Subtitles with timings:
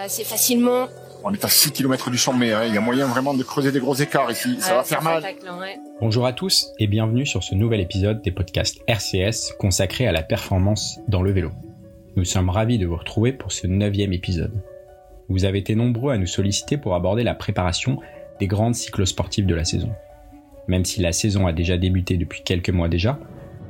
[0.00, 0.88] assez facilement.
[1.24, 2.64] On est à 6 km du sommet, hein.
[2.66, 5.22] il y a moyen vraiment de creuser des gros écarts ici, ça va faire mal.
[6.00, 10.22] Bonjour à tous et bienvenue sur ce nouvel épisode des podcasts RCS consacré à la
[10.22, 11.52] performance dans le vélo.
[12.16, 14.64] Nous sommes ravis de vous retrouver pour ce neuvième épisode.
[15.28, 18.00] Vous avez été nombreux à nous solliciter pour aborder la préparation
[18.40, 19.92] des grandes cyclosportives de la saison.
[20.66, 23.18] Même si la saison a déjà débuté depuis quelques mois déjà,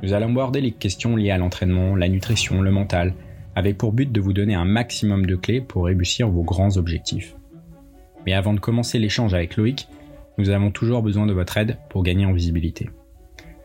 [0.01, 3.13] nous allons aborder les questions liées à l'entraînement, la nutrition, le mental,
[3.55, 7.35] avec pour but de vous donner un maximum de clés pour réussir vos grands objectifs.
[8.25, 9.87] Mais avant de commencer l'échange avec Loïc,
[10.37, 12.89] nous avons toujours besoin de votre aide pour gagner en visibilité.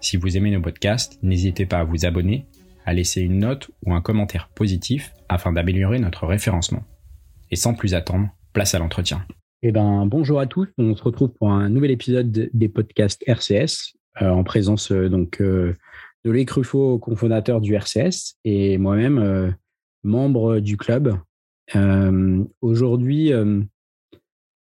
[0.01, 2.47] Si vous aimez nos podcasts, n'hésitez pas à vous abonner,
[2.85, 6.85] à laisser une note ou un commentaire positif afin d'améliorer notre référencement.
[7.51, 9.25] Et sans plus attendre, place à l'entretien.
[9.63, 10.69] Eh ben, bonjour à tous.
[10.79, 15.41] On se retrouve pour un nouvel épisode des podcasts RCS euh, en présence euh, donc
[15.41, 15.75] euh,
[16.25, 19.55] de Loïc Ruffo, cofondateur du RCS, et moi-même,
[20.03, 21.19] membre du club.
[22.61, 23.33] Aujourd'hui,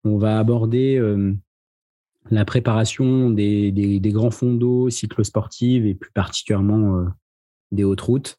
[0.04, 1.00] on va aborder
[2.30, 7.06] la préparation des, grands fonds d'eau cyclosportives et plus particulièrement
[7.72, 8.38] des hautes routes.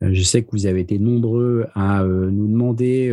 [0.00, 3.12] je sais que vous avez été nombreux à nous demander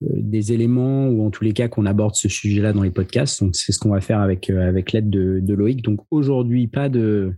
[0.00, 3.42] des éléments ou en tous les cas qu'on aborde ce sujet-là dans les podcasts.
[3.42, 5.82] Donc c'est ce qu'on va faire avec avec l'aide de, de, Loïc.
[5.82, 7.34] Donc aujourd'hui pas de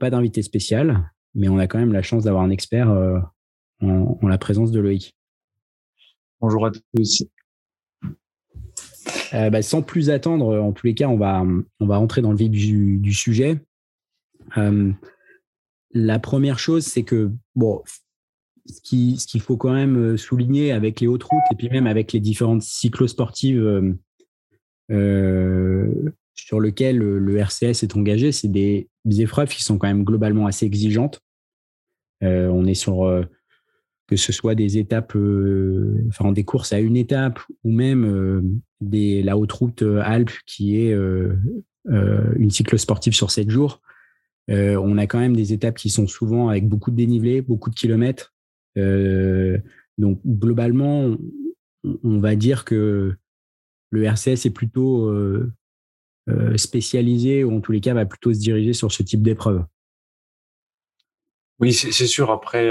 [0.00, 4.28] pas d'invité spécial, mais on a quand même la chance d'avoir un expert en, en,
[4.28, 5.14] la présence de Loïc.
[6.40, 7.24] Bonjour à tous.
[9.34, 11.44] Euh, bah, sans plus attendre, en tous les cas, on va,
[11.80, 13.60] on va rentrer dans le vif du, sujet.
[14.56, 14.92] Euh,
[15.92, 17.82] la première chose, c'est que bon,
[18.66, 22.12] ce qu'il faut quand même euh, souligner avec les hautes routes et puis même avec
[22.12, 23.94] les différentes cyclosportives
[24.90, 30.04] euh, sur lesquelles le RCS est engagé, c'est des, des, épreuves qui sont quand même
[30.04, 31.20] globalement assez exigeantes.
[32.22, 33.26] On est sur
[34.06, 39.22] que ce soit des étapes, euh, enfin des courses à une étape ou même euh,
[39.22, 40.94] la haute route euh, Alpes qui est
[41.88, 43.80] une cycle sportive sur sept jours.
[44.48, 47.74] on a quand même des étapes qui sont souvent avec beaucoup de dénivelé, beaucoup de
[47.74, 48.34] kilomètres.
[48.76, 51.16] donc globalement,
[52.02, 53.14] on va dire que
[53.90, 55.12] le RCS est plutôt
[56.56, 59.64] spécialisé ou en tous les cas va plutôt se diriger sur ce type d'épreuve.
[61.58, 62.30] Oui, c'est sûr.
[62.30, 62.70] Après,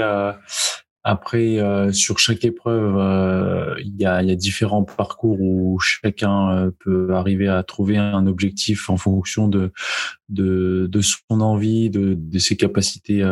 [1.08, 7.14] après, euh, sur chaque épreuve, euh, il y, a, différents parcours où chacun euh, peut
[7.14, 9.70] arriver à trouver un objectif en fonction de,
[10.28, 13.24] de, de son envie, de, de ses capacités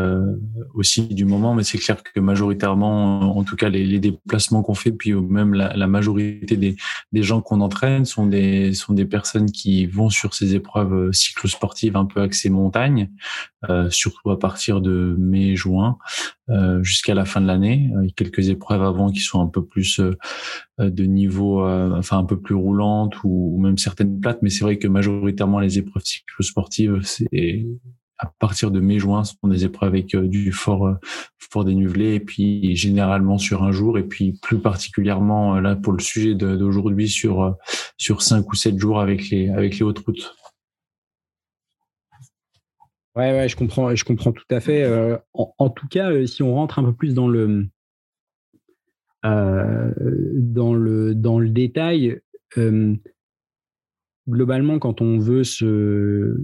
[0.74, 1.54] aussi du moment.
[1.54, 5.54] Mais c'est clair que majoritairement, en tout cas, les, les déplacements qu'on fait, puis même
[5.54, 6.76] la, la majorité des,
[7.12, 11.96] des gens qu'on entraîne sont des, sont des personnes qui vont sur ces épreuves cyclosportives
[11.96, 13.10] un peu axées montagne,
[13.90, 15.98] surtout à partir de mai-juin
[16.82, 20.16] jusqu'à la fin de l'année quelques épreuves avant qui sont un peu plus euh,
[20.73, 24.40] euh, de niveau, euh, enfin un peu plus roulantes ou, même certaines plates.
[24.42, 27.66] Mais c'est vrai que majoritairement les épreuves cyclosportives, c'est
[28.18, 30.96] à partir de mai-juin, ce sont des épreuves avec du fort,
[31.38, 35.98] fort dénivelé et puis généralement sur un jour et puis plus particulièrement là pour le
[36.00, 37.56] sujet d'aujourd'hui sur
[37.98, 40.32] sur cinq ou sept jours avec les avec les hautes routes.
[43.16, 44.82] Ouais, ouais, je comprends, je comprends tout à fait.
[44.82, 47.66] Euh, en, tout cas, euh, si on rentre un peu plus dans le, euh,
[49.24, 52.20] dans le, dans le détail,
[54.28, 56.36] globalement, quand on veut se,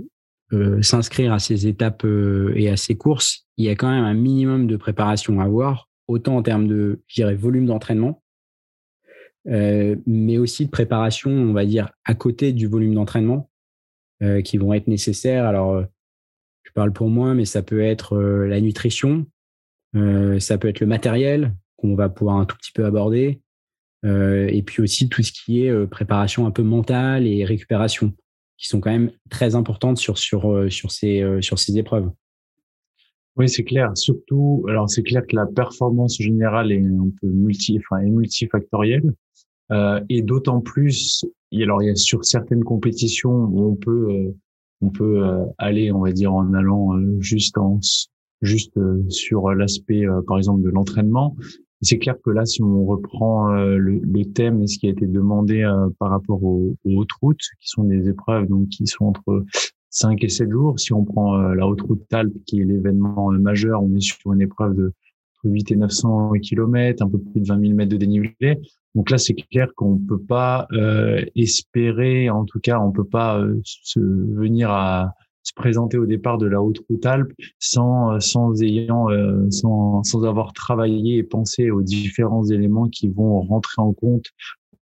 [0.81, 2.07] s'inscrire à ces étapes
[2.55, 5.89] et à ces courses, il y a quand même un minimum de préparation à avoir,
[6.09, 8.23] autant en termes de, je volume d'entraînement,
[9.45, 13.51] mais aussi de préparation, on va dire, à côté du volume d'entraînement,
[14.45, 15.45] qui vont être nécessaires.
[15.45, 15.85] Alors,
[16.71, 19.27] je parle pour moi, mais ça peut être euh, la nutrition,
[19.97, 23.41] euh, ça peut être le matériel qu'on va pouvoir un tout petit peu aborder,
[24.05, 28.13] euh, et puis aussi tout ce qui est préparation un peu mentale et récupération,
[28.57, 32.11] qui sont quand même très importantes sur sur sur ces sur ces épreuves.
[33.37, 33.93] Oui, c'est clair.
[33.97, 39.15] Surtout, alors c'est clair que la performance générale est un peu multi, enfin, est multifactorielle.
[39.71, 41.25] Euh, et d'autant plus,
[41.55, 44.35] alors il y a sur certaines compétitions où on peut
[44.81, 47.81] on peut euh, aller, on va dire, en allant euh, juste en
[48.43, 51.37] juste euh, sur l'aspect, par exemple, de l'entraînement.
[51.83, 55.67] C'est clair que là, si on reprend le, thème et ce qui a été demandé
[55.99, 59.45] par rapport aux, hautes routes, qui sont des épreuves donc qui sont entre
[59.89, 63.83] 5 et 7 jours, si on prend la haute route Talp, qui est l'événement majeur,
[63.83, 64.93] on est sur une épreuve de
[65.45, 68.59] 8 et 900 km, un peu plus de 20 000 mètres de dénivelé.
[68.95, 73.39] Donc là, c'est clair qu'on peut pas euh, espérer, en tout cas, on peut pas
[73.39, 78.63] euh, se venir à, se présenter au départ de la haute route Alpes sans sans
[78.63, 79.09] ayant
[79.51, 84.27] sans sans avoir travaillé et pensé aux différents éléments qui vont rentrer en compte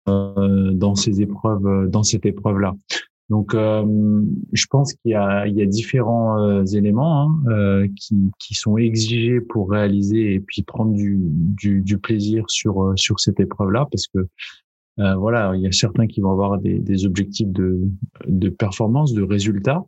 [0.07, 2.75] dans ces épreuves dans cette épreuve là.
[3.33, 4.23] Donc, euh,
[4.53, 8.53] je pense qu'il y a, il y a différents euh, éléments hein, euh, qui, qui
[8.53, 13.87] sont exigés pour réaliser et puis prendre du, du, du plaisir sur sur cette épreuve-là,
[13.91, 14.29] parce que
[15.17, 17.81] voilà, il y a certains qui vont avoir des, des objectifs de,
[18.29, 19.83] de performance, de résultats,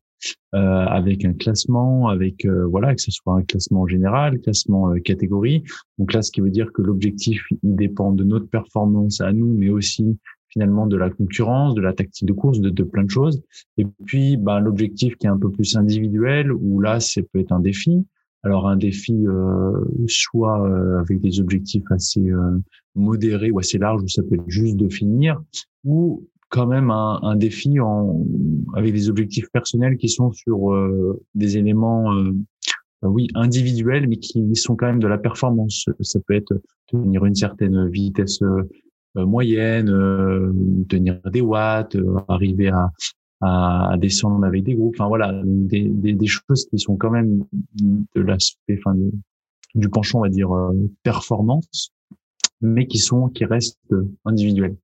[0.53, 5.65] avec un classement, avec voilà que ce soit un classement général, classement catégorie.
[5.99, 9.53] Donc là, ce qui veut dire que l'objectif il dépend de notre performance à nous,
[9.53, 10.17] mais aussi
[10.55, 13.43] finalement de la concurrence, de la tactique de course, de, plein de choses.
[13.77, 17.53] Et puis, bah, l'objectif qui est un peu plus individuel, où là, ça peut être
[17.53, 18.07] un défi.
[18.45, 19.73] Alors un défi euh,
[20.07, 22.59] soit euh, avec des objectifs assez euh,
[22.95, 25.43] modérés ou assez larges, où ça peut être juste de finir,
[25.83, 28.25] ou quand même un, un défi en,
[28.75, 32.13] avec des objectifs personnels qui sont sur euh, des éléments
[33.03, 35.87] oui individuels, mais qui sont quand même de la performance.
[36.01, 36.55] Ça peut être
[36.87, 38.41] tenir une certaine vitesse
[39.17, 40.53] euh, moyenne, euh,
[40.89, 42.91] tenir des watts, euh, arriver à,
[43.41, 44.97] à, descendre avec des groupes.
[44.99, 47.45] Enfin voilà, des, des, des, choses qui sont quand même
[47.81, 48.97] de l'aspect, enfin
[49.75, 50.51] du penchant, on va dire
[51.03, 51.93] performance,
[52.61, 53.79] mais qui sont qui restent
[54.25, 54.77] individuels.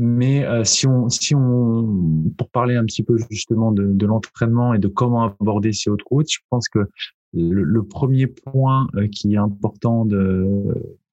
[0.00, 4.78] Mais si on si on pour parler un petit peu justement de, de l'entraînement et
[4.78, 6.88] de comment aborder ces autres routes, je pense que
[7.34, 10.06] le, le premier point qui est important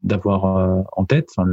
[0.04, 1.50] d'avoir euh, en tête, enfin,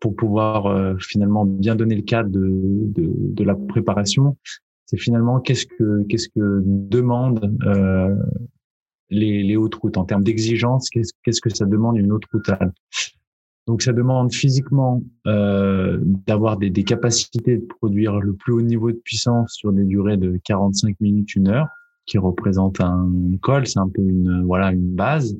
[0.00, 4.38] pour pouvoir euh, finalement bien donner le cadre de, de, de la préparation,
[4.86, 8.16] c'est finalement qu'est-ce que qu'est-ce que demande euh,
[9.10, 9.98] les, les hautes routes.
[9.98, 12.48] En termes d'exigence, qu'est-ce qu'est-ce que ça demande une haute route
[13.68, 18.90] donc ça demande physiquement euh, d'avoir des, des, capacités de produire le plus haut niveau
[18.90, 21.68] de puissance sur des durées de 45 minutes, une heure,
[22.06, 23.10] qui représente un
[23.42, 25.36] col, c'est un peu une voilà une base.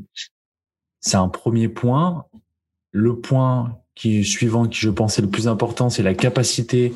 [1.01, 2.27] C'est un premier point.
[2.93, 6.93] Le point qui suivant, qui je pense est le plus important, c'est la capacité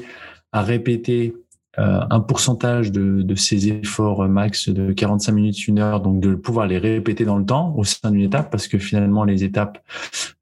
[0.52, 1.34] à répéter
[1.78, 6.66] un pourcentage de, de ces efforts max de 45 minutes, une heure, donc de pouvoir
[6.66, 9.82] les répéter dans le temps au sein d'une étape, parce que finalement les étapes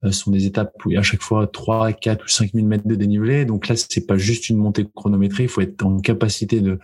[0.05, 2.53] euh, sont des étapes où il y a à chaque fois 3, 4 ou 5
[2.55, 3.45] 000 mètres de dénivelé.
[3.45, 6.79] Donc là, c'est pas juste une montée chronométrée, il faut être en capacité de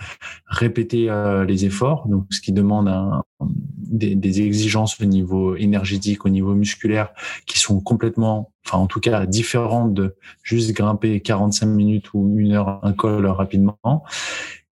[0.47, 6.25] répéter euh, les efforts, donc ce qui demande un, des, des, exigences au niveau énergétique,
[6.25, 7.11] au niveau musculaire,
[7.47, 12.53] qui sont complètement, enfin en tout cas différentes de juste grimper 45 minutes ou une
[12.53, 13.79] heure un col rapidement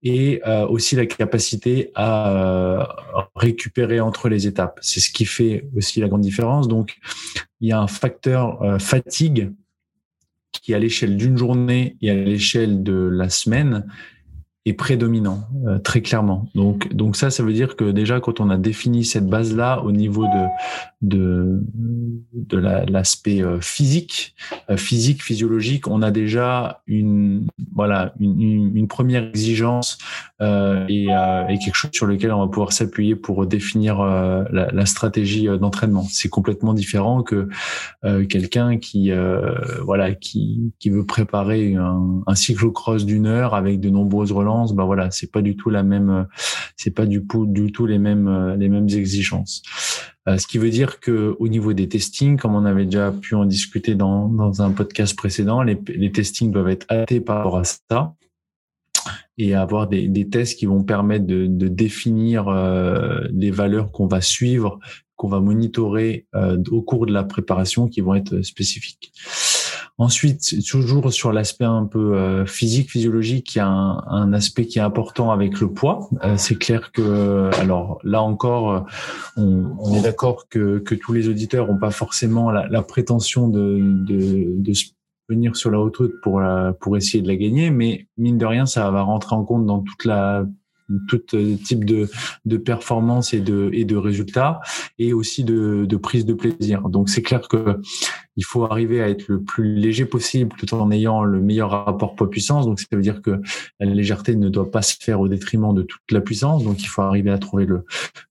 [0.02, 2.84] et euh, aussi la capacité à euh,
[3.36, 4.78] récupérer entre les étapes.
[4.82, 6.66] C'est ce qui fait aussi la grande différence.
[6.66, 6.96] Donc,
[7.60, 9.52] il y a un facteur euh, fatigue
[10.50, 13.86] qui, à l'échelle d'une journée et à l'échelle de la semaine,
[14.64, 16.48] est prédominant euh, très clairement.
[16.54, 19.82] Donc donc ça ça veut dire que déjà quand on a défini cette base là
[19.82, 20.46] au niveau de
[21.02, 21.60] de
[22.32, 24.36] de l'aspect euh, physique
[24.70, 29.98] euh, physique physiologique, on a déjà une voilà une, une première exigence
[30.88, 35.46] et, et, quelque chose sur lequel on va pouvoir s'appuyer pour définir la, la, stratégie
[35.46, 36.04] d'entraînement.
[36.10, 37.48] C'est complètement différent que
[38.24, 39.12] quelqu'un qui
[39.84, 44.84] voilà qui qui veut préparer un, un cyclocross d'une heure avec de nombreuses relances bah
[44.84, 46.26] voilà, c'est pas du tout la même,
[46.76, 49.62] c'est pas du tout, les mêmes, les mêmes exigences.
[50.28, 53.34] Euh, ce qui veut dire que au niveau des testings, comme on avait déjà pu
[53.34, 57.58] en discuter dans, dans un podcast précédent, les, les testings doivent être hâtés par rapport
[57.58, 58.14] à ça
[59.38, 64.78] et avoir des, tests qui vont permettre de, définir euh, les valeurs qu'on va suivre,
[65.16, 69.12] qu'on va monitorer euh, au cours de la préparation, qui vont être spécifiques.
[69.98, 74.78] Ensuite, toujours sur l'aspect un peu euh, physique, physiologique, il y a un, aspect qui
[74.78, 76.08] est important avec le poids.
[76.24, 78.86] Euh, c'est clair que, alors là encore,
[79.36, 84.54] on, est d'accord que, que, tous les auditeurs n'ont pas forcément la, prétention de, de,
[84.56, 84.72] de
[85.28, 86.42] venir sur la haute route pour
[86.80, 89.80] pour essayer de la gagner, mais mine de rien, ça va rentrer en compte dans
[89.80, 90.46] toute la
[91.08, 92.08] tout euh, type de,
[92.44, 94.60] de performance et de, et de résultats
[94.98, 96.88] et aussi de, de prise de plaisir.
[96.88, 97.80] Donc c'est clair que
[98.36, 102.14] il faut arriver à être le plus léger possible tout en ayant le meilleur rapport
[102.14, 102.66] poids-puissance.
[102.66, 103.40] Donc ça veut dire que
[103.78, 106.64] la légèreté ne doit pas se faire au détriment de toute la puissance.
[106.64, 107.66] Donc il faut arriver à trouver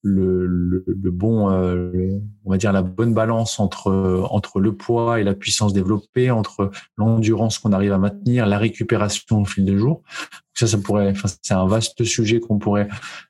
[0.01, 3.91] le, bon, euh, on va dire la bonne balance entre
[4.31, 9.41] entre le poids et la puissance développée, entre l'endurance qu'on arrive à maintenir, la récupération
[9.41, 10.01] au fil des jours.
[10.53, 12.88] Ça, ça pourrait, enfin, c'est un vaste sujet qu'on pourrait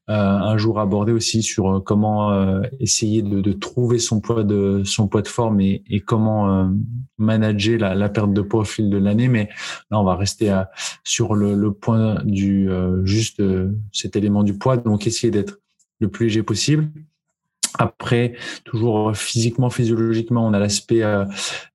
[0.10, 4.44] euh, un jour aborder aussi sur euh, comment euh, essayer de, de, trouver son poids
[4.44, 6.72] de son poids de forme et, et comment
[7.18, 9.28] manager la, la, perte de poids au fil de l'année.
[9.28, 9.50] Mais
[9.92, 10.72] là, on va rester à,
[11.04, 12.70] sur le, le, point du
[13.04, 13.42] juste
[13.94, 14.78] cet élément du poids.
[14.78, 15.60] Donc, essayer d'être
[16.00, 16.90] le plus léger possible,
[17.78, 18.34] après,
[18.66, 21.26] toujours physiquement, physiologiquement, on a l'aspect euh,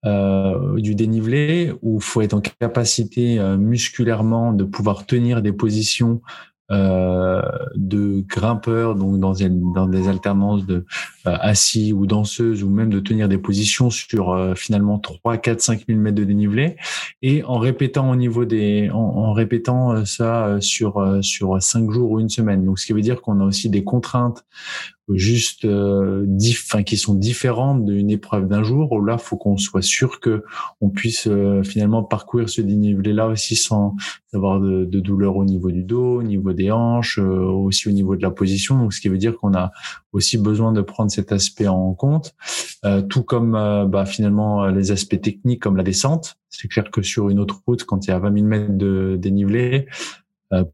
[0.04, 5.52] euh, du dénivelé où il faut être en capacité euh, musculairement de pouvoir tenir des
[5.52, 6.20] positions
[6.72, 7.42] euh,
[7.76, 10.84] de grimpeurs, donc dans, des alternances de
[11.26, 15.60] euh, assis ou danseuses, ou même de tenir des positions sur euh, finalement 3, 4,
[15.60, 16.74] 5 000 mètres de dénivelé,
[17.22, 22.18] et en répétant au niveau des, en, en répétant ça sur sur cinq jours ou
[22.18, 22.64] une semaine.
[22.64, 24.44] Donc, ce qui veut dire qu'on a aussi des contraintes
[25.14, 26.26] juste euh,
[26.84, 30.44] qui sont différentes d'une épreuve d'un jour où là faut qu'on soit sûr que
[30.80, 33.94] on puisse euh, finalement parcourir ce dénivelé là aussi sans
[34.32, 37.92] avoir de, de douleur au niveau du dos au niveau des hanches euh, aussi au
[37.92, 38.76] niveau de la position.
[38.78, 39.70] Donc ce qui veut dire qu'on a
[40.12, 42.34] aussi besoin de prendre cet aspect en compte
[42.84, 43.52] euh, tout comme
[43.88, 46.36] bah, finalement les aspects techniques comme la descente.
[46.50, 49.16] C'est clair que sur une autre route quand il y a 20 000 mètres de
[49.20, 49.86] dénivelé
[50.52, 50.64] euh,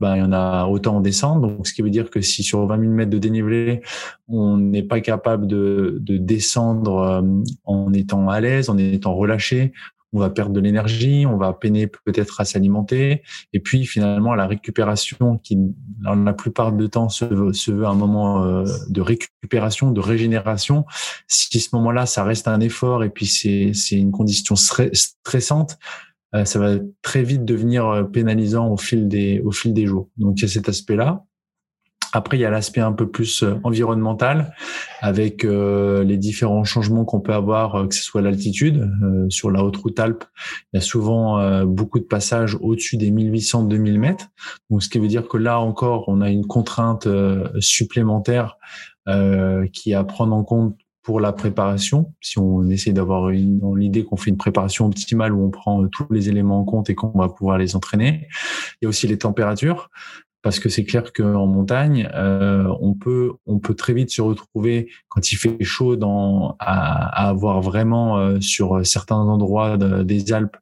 [0.00, 1.40] ben, il y en a autant en descente.
[1.42, 3.80] Donc, ce qui veut dire que si sur 20 000 mètres de dénivelé,
[4.28, 7.22] on n'est pas capable de, de descendre euh,
[7.64, 9.72] en étant à l'aise, en étant relâché,
[10.16, 13.22] on va perdre de l'énergie, on va peiner peut-être à s'alimenter.
[13.52, 15.58] Et puis, finalement, la récupération, qui,
[16.02, 20.00] dans la plupart du temps, se veut, se veut un moment euh, de récupération, de
[20.00, 20.86] régénération.
[21.26, 25.78] Si ce moment-là, ça reste un effort et puis c'est, une condition stressante,
[26.44, 30.08] ça va très vite devenir euh, pénalisant au fil des au fil des jours.
[30.16, 31.24] Donc il y a cet aspect-là.
[32.12, 34.54] Après, il y a l'aspect un peu plus euh, environnemental
[35.00, 38.90] avec les différents changements qu'on peut avoir, que ce soit l'altitude.
[39.28, 40.24] sur la haute route Alpes,
[40.72, 44.26] il y a souvent beaucoup de passages au-dessus des 1800-2000 mètres.
[44.70, 47.06] Donc, ce qui veut dire que là encore, on a une contrainte
[47.60, 48.56] supplémentaire
[49.72, 50.76] qui est à prendre en compte
[51.06, 52.12] pour la préparation.
[52.20, 56.08] Si on essaie d'avoir l'idée qu'on fait une préparation optimale où on prend euh, tous
[56.10, 58.26] les éléments en compte et qu'on va pouvoir les entraîner.
[58.82, 59.88] Il y a aussi les températures
[60.42, 64.90] parce que c'est clair qu'en montagne, euh, on peut on peut très vite se retrouver
[65.08, 70.56] quand il fait chaud dans à, avoir vraiment euh, sur certains endroits des Alpes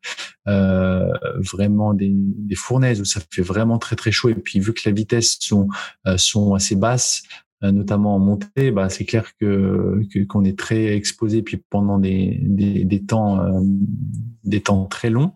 [0.48, 4.72] euh, vraiment des, des, fournaises où ça fait vraiment très très chaud et puis vu
[4.72, 5.68] que la vitesse sont
[6.16, 11.42] sont assez basses, euh, notamment en montée, bah, c'est clair que qu'on est très exposé
[11.42, 13.60] puis pendant des, des, des temps euh,
[14.44, 15.32] des temps très longs.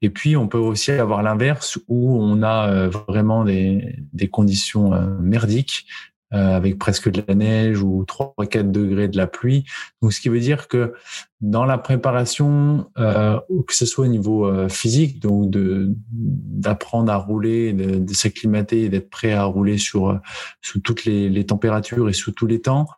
[0.00, 4.90] Et puis on peut aussi avoir l'inverse où on a euh, vraiment des, des conditions
[5.20, 5.86] merdiques
[6.34, 9.64] euh, avec presque de la neige ou 3-4 degrés de la pluie.
[10.02, 10.92] Donc, ce qui veut dire que
[11.40, 17.16] dans la préparation, euh, que ce soit au niveau euh, physique, donc de d'apprendre à
[17.16, 20.20] rouler, de, de s'acclimater et d'être prêt à rouler sur
[20.60, 22.88] sous toutes les, les, températures et sous tous les temps,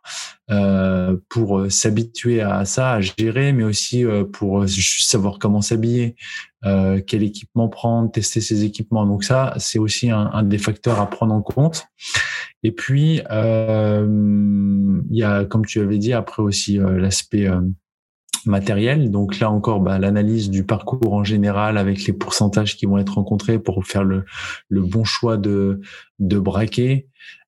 [0.49, 6.15] euh, pour s'habituer à ça, à gérer, mais aussi pour juste savoir comment s'habiller,
[6.63, 9.05] euh, quel équipement prendre, tester ses équipements.
[9.05, 11.87] Donc ça, c'est aussi un, un, des facteurs à prendre en compte.
[12.61, 17.61] Et puis, euh, il y a, comme tu avais dit, après aussi euh, l'aspect euh,
[18.45, 19.11] matériel.
[19.11, 23.15] Donc là encore, bah, l'analyse du parcours en général avec les pourcentages qui vont être
[23.15, 24.25] rencontrés pour faire le,
[24.69, 25.81] le bon choix de,
[26.19, 27.07] de braquet.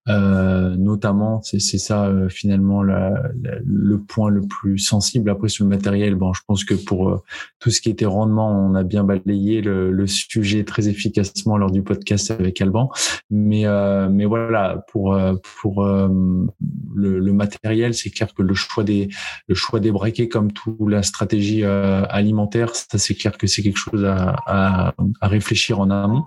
[0.10, 3.24] Euh, notamment, c'est ça euh, finalement la,
[3.66, 5.30] le point le plus sensible.
[5.30, 7.24] Après sur le matériel, bon, je pense que pour euh,
[7.60, 11.72] tout ce qui était rendement, on a bien balayé le, le, sujet très efficacement lors
[11.72, 12.92] du podcast avec Alban.
[13.30, 13.64] Mais
[14.10, 15.18] mais voilà, pour
[15.62, 19.10] pour le, le, matériel, c'est clair que le choix des
[19.48, 23.78] le choix des braquets, comme tout la stratégie alimentaire, ça c'est clair que c'est quelque
[23.78, 26.26] chose à, à, à réfléchir en amont.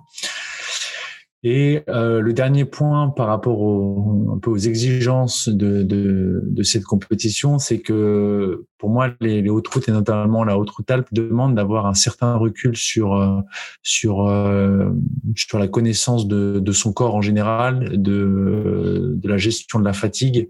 [1.43, 6.63] Et euh, le dernier point par rapport au, un peu aux exigences de, de, de
[6.63, 10.91] cette compétition, c'est que pour moi, les, les, hautes routes et notamment la haute route
[10.91, 13.41] Alpes demandent d'avoir un certain recul sur euh,
[13.83, 14.91] sur euh,
[15.35, 19.93] sur la connaissance de, de son corps en général, de de la gestion de la
[19.93, 20.49] fatigue,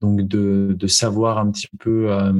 [0.00, 2.32] donc de de savoir un petit peu euh,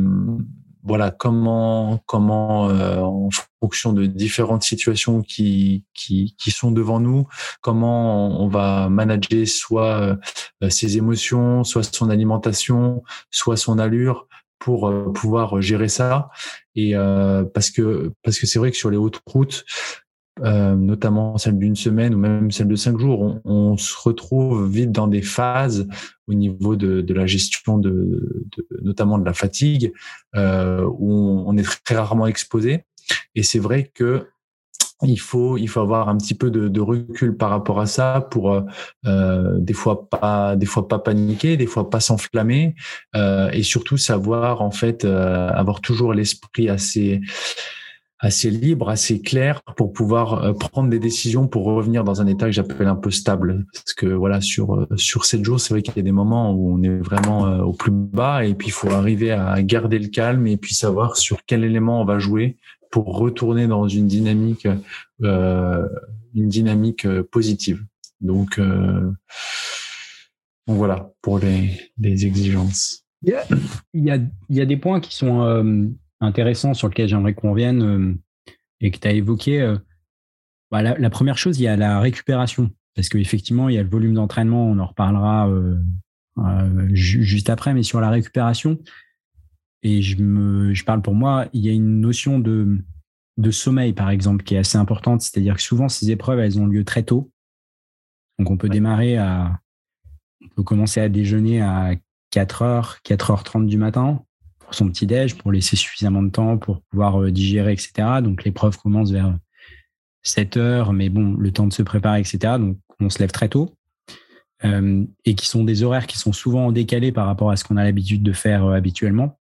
[0.87, 3.28] voilà comment comment euh, en
[3.61, 7.26] fonction de différentes situations qui qui, qui sont devant nous
[7.61, 10.16] comment on va manager soit
[10.62, 14.28] euh, ses émotions soit son alimentation soit son allure
[14.59, 16.31] pour euh, pouvoir gérer ça.
[16.75, 16.95] Et
[17.55, 19.64] parce que parce que c'est vrai que sur les hautes routes
[20.45, 24.71] euh, notamment celle d'une semaine ou même celle de cinq jours, on, on, se retrouve
[24.71, 25.88] vite dans des phases
[26.26, 29.93] au niveau de, de la gestion de, de, notamment de la fatigue,
[30.35, 32.85] euh, où on, est très rarement exposé.
[33.35, 34.26] Et c'est vrai que
[35.02, 38.26] il faut il faut avoir un petit peu de, de recul par rapport à ça
[38.31, 38.62] pour euh,
[39.07, 42.75] euh des fois pas des fois pas paniquer des fois pas s'enflammer
[43.14, 47.21] euh, et surtout savoir en fait euh, avoir toujours l'esprit assez
[48.18, 52.46] assez libre, assez clair pour pouvoir euh, prendre des décisions pour revenir dans un état
[52.46, 53.66] que j'appelle un peu stable.
[53.73, 56.73] Parce que voilà, sur sur sept jours, c'est vrai qu'il y a des moments où
[56.73, 60.46] on est vraiment au plus bas et puis il faut arriver à garder le calme
[60.46, 62.56] et puis savoir sur quel élément on va jouer
[62.90, 64.66] pour retourner dans une dynamique,
[65.23, 65.87] euh,
[66.35, 67.85] une dynamique euh, positive.
[68.20, 69.12] Donc, euh,
[70.66, 73.04] donc voilà pour les, les, exigences.
[73.23, 73.44] Il y, a,
[73.92, 75.85] il, y a, il y a des points qui sont euh,
[76.20, 78.14] intéressants sur lesquels j'aimerais qu'on vienne euh,
[78.80, 79.61] et que tu as évoqué.
[79.61, 79.76] Euh,
[80.70, 82.70] bah, la, la, première chose, il y a la récupération.
[82.94, 85.50] Parce qu'effectivement, il y a le volume d'entraînement, on en reparlera
[86.92, 88.78] juste après, mais sur la récupération,
[89.82, 92.78] et je, me, je parle pour moi, il y a une notion de,
[93.37, 95.20] de sommeil, par exemple, qui est assez importante.
[95.20, 97.30] C'est-à-dire que souvent, ces épreuves, elles ont lieu très tôt.
[98.38, 99.61] Donc, on peut démarrer à,
[100.42, 101.92] on peut commencer à déjeuner à
[102.32, 104.25] 4h, 4h30 du matin
[104.66, 107.92] pour son petit-déj, pour laisser suffisamment de temps pour pouvoir euh, digérer, etc.
[108.23, 109.38] Donc, l'épreuve commence vers
[110.23, 112.38] 7 heures, mais bon, le temps de se préparer, etc.
[112.58, 113.75] Donc, on se lève très tôt.
[114.64, 117.76] Euh, et qui sont des horaires qui sont souvent décalés par rapport à ce qu'on
[117.76, 119.38] a l'habitude de faire euh, habituellement.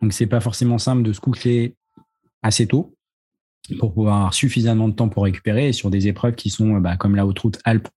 [0.00, 1.76] Donc, c'est pas forcément simple de se coucher
[2.42, 2.96] assez tôt
[3.78, 7.16] pour pouvoir avoir suffisamment de temps pour récupérer sur des épreuves qui sont bah, comme
[7.16, 7.88] la haute route Alpes,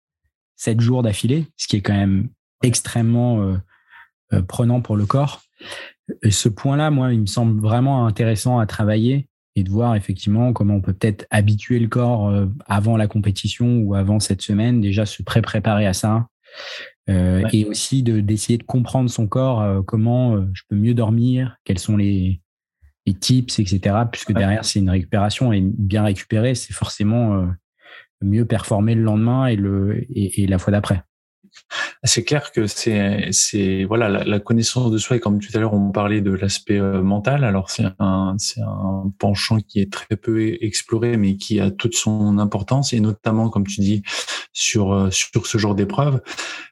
[0.56, 2.30] 7 jours d'affilée, ce qui est quand même
[2.64, 3.58] extrêmement euh, euh,
[4.48, 5.42] prenant pour le corps.
[6.24, 10.54] Et ce point-là, moi, il me semble vraiment intéressant à travailler et de voir effectivement
[10.54, 14.82] comment on peut peut-être habituer le corps euh, avant la compétition ou avant cette semaine,
[14.82, 16.28] déjà se pré-préparer à ça.
[17.10, 17.50] Euh, ouais.
[17.54, 21.58] Et aussi d'essayer de, de, comprendre son corps, euh, comment euh, je peux mieux dormir,
[21.64, 22.42] quels sont les,
[23.06, 23.96] les tips, etc.
[24.12, 27.48] Puisque derrière, c'est une récupération et bien récupérer, c'est forcément
[28.22, 31.02] mieux performer le lendemain et, le, et, et la fois d'après.
[32.04, 35.74] C'est clair que c'est c'est voilà la, connaissance de soi et comme tout à l'heure
[35.74, 37.44] on parlait de l'aspect euh, mental.
[37.44, 41.96] Alors c'est un c'est un penchant qui est très peu exploré mais qui a toute
[41.96, 42.94] son importance.
[42.94, 44.04] Et notamment comme tu dis
[44.54, 46.22] sur sur ce genre d'épreuve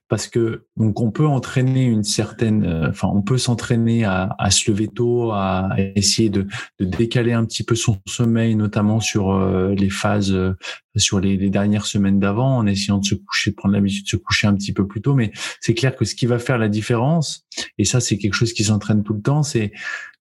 [0.10, 4.52] parce que donc on peut entraîner une certaine, euh, enfin on peut s'entraîner à, à,
[4.52, 6.48] se lever tôt, à essayer de,
[6.80, 10.56] décaler un petit peu son sommeil, notamment sur euh, les phases, euh,
[10.96, 14.10] sur les, les, dernières semaines d'avant, en essayant de se coucher, de prendre l'habitude de
[14.10, 15.14] se coucher un petit peu plus tôt.
[15.14, 17.46] Mais c'est clair que ce qui va faire la différence,
[17.78, 19.74] et ça c'est quelque chose qui s'entraîne tout le temps, c'est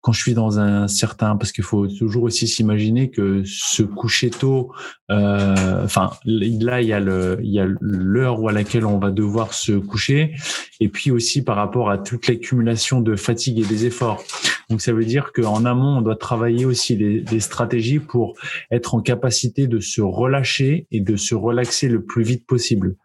[0.05, 4.29] quand je suis dans un certain, parce qu'il faut toujours aussi s'imaginer que se coucher
[4.29, 4.71] tôt,
[5.09, 9.09] euh, enfin là il y a le, il y a l'heure à laquelle on va
[9.09, 10.35] devoir se coucher,
[10.79, 14.23] et puis aussi par rapport à toute l'accumulation de fatigue et des efforts.
[14.69, 18.35] Donc ça veut dire qu'en amont on doit travailler aussi des, des stratégies pour
[18.69, 22.95] être en capacité de se relâcher et de se relaxer le plus vite possible.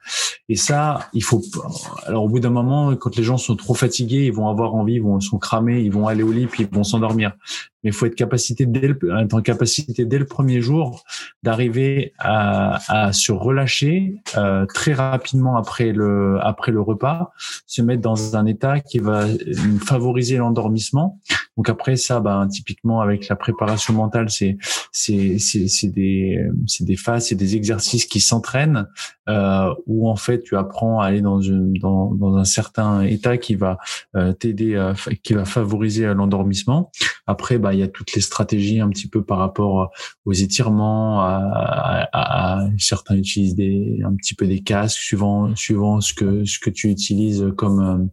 [0.51, 1.41] Et ça, il faut.
[2.07, 4.95] Alors au bout d'un moment, quand les gens sont trop fatigués, ils vont avoir envie,
[4.95, 7.33] ils vont sont cramés, ils vont aller au lit puis ils vont s'endormir.
[7.83, 11.05] Mais il faut être capacité dès le, être en capacité dès le premier jour
[11.43, 17.33] d'arriver à, à, se relâcher euh, très rapidement après le après le repas,
[17.67, 19.27] se mettre dans un état qui va
[19.85, 21.19] favoriser l'endormissement.
[21.57, 24.59] Donc après ça, ben, typiquement avec la préparation mentale, c'est
[24.93, 28.89] c'est c'est des c'est des phases, c'est des exercices qui s'entraînent
[29.29, 33.39] euh, où en fait tu apprends à aller dans une dans, dans un certain état
[33.39, 33.79] qui va
[34.17, 36.91] euh, t'aider, qui va favoriser l'endormissement.
[37.27, 39.91] Après, bah, il y a toutes les stratégies un petit peu par rapport
[40.25, 41.21] aux étirements.
[41.23, 46.71] À, certains utilisent des, un petit peu des casques suivant suivant ce que ce que
[46.71, 48.11] tu utilises comme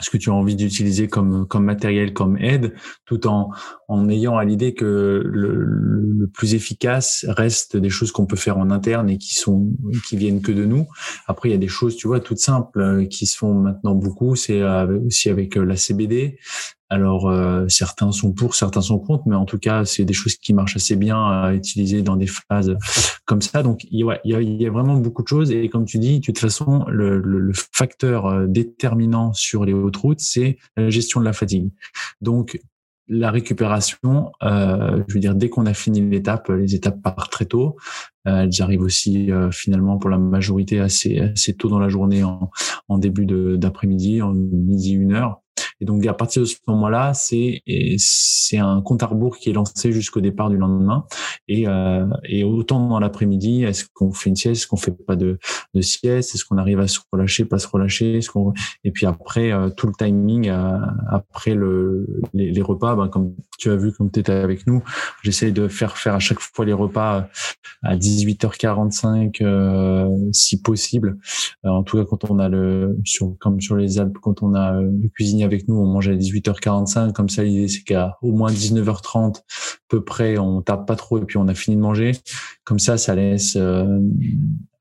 [0.00, 2.74] ce que tu as envie d'utiliser comme comme matériel, comme aide,
[3.06, 3.50] tout en
[3.88, 8.58] en ayant à l'idée que le, le, plus efficace reste des choses qu'on peut faire
[8.58, 9.70] en interne et qui sont
[10.08, 10.86] qui viennent que de nous.
[11.26, 14.36] Après, il y a des choses, tu vois, toutes simples qui se font maintenant beaucoup.
[14.36, 14.62] C'est
[15.06, 16.38] aussi avec la CBD,
[16.94, 20.36] alors euh, certains sont pour, certains sont contre, mais en tout cas c'est des choses
[20.36, 22.76] qui marchent assez bien à utiliser dans des phases
[23.24, 23.62] comme ça.
[23.62, 26.24] Donc il y a, y a vraiment beaucoup de choses et comme tu dis, de
[26.24, 31.20] toute façon le, le, le facteur euh, déterminant sur les hautes routes, c'est la gestion
[31.20, 31.70] de la fatigue.
[32.20, 32.58] Donc
[33.06, 37.44] la récupération, euh, je veux dire, dès qu'on a fini l'étape, les étapes partent très
[37.44, 37.76] tôt.
[38.26, 42.24] Euh, elles arrivent aussi euh, finalement pour la majorité assez, assez tôt dans la journée,
[42.24, 42.50] en,
[42.88, 45.42] en début d'après-midi, en midi une heure.
[45.84, 47.62] Et donc, à partir de ce moment-là, c'est
[47.98, 51.04] c'est un compte à rebours qui est lancé jusqu'au départ du lendemain.
[51.46, 55.14] Et, euh, et autant dans l'après-midi, est-ce qu'on fait une sieste, est-ce qu'on fait pas
[55.14, 55.38] de,
[55.82, 59.52] sieste, est-ce qu'on arrive à se relâcher, pas se relâcher, est-ce qu'on et puis après
[59.52, 60.78] euh, tout le timing euh,
[61.10, 64.82] après le les, repas, ben, comme tu as vu, comme tu étais avec nous,
[65.22, 67.28] j'essaye de faire faire à chaque fois les repas
[67.82, 71.18] à 18h45 euh, si possible.
[71.62, 74.80] en tout cas, quand on a le sur comme sur les Alpes, quand on a
[74.80, 77.12] le cuisinier avec nous, on mange à 18h45.
[77.12, 79.42] Comme ça, l'idée c'est qu'à au moins 19h30,
[79.88, 82.12] peu près, on tape pas trop et puis on a fini de manger.
[82.64, 84.00] Comme ça, ça laisse euh,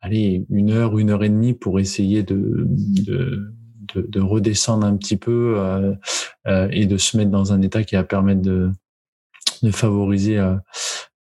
[0.01, 3.53] aller une heure, une heure et demie pour essayer de, de,
[3.95, 5.93] de, redescendre un petit peu euh,
[6.47, 8.71] euh, et de se mettre dans un état qui va permettre de,
[9.61, 10.39] de favoriser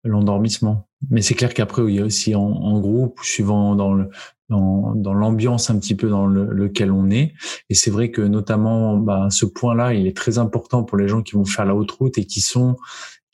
[0.04, 0.88] l'endormissement.
[1.10, 4.10] Mais c'est clair qu'après, il y a aussi en, groupe, suivant dans le
[4.48, 7.34] dans, dans l'ambiance un petit peu dans le, lequel on est.
[7.68, 11.22] Et c'est vrai que notamment, bah, ce point-là, il est très important pour les gens
[11.22, 12.76] qui vont faire la haute route et qui sont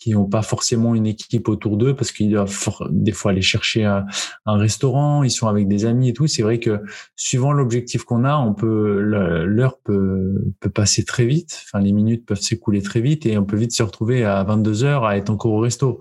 [0.04, 2.54] qui n'ont pas forcément une équipe autour d'eux parce qu'ils doivent
[2.90, 4.04] des fois aller chercher un,
[4.44, 6.26] restaurant, ils sont avec des amis et tout.
[6.26, 6.82] C'est vrai que
[7.16, 11.58] suivant l'objectif qu'on a, on peut l'heure peut, peut passer très vite.
[11.64, 14.84] Enfin, les minutes peuvent s'écouler très vite et on peut vite se retrouver à 22
[14.84, 16.00] heures à être encore au resto.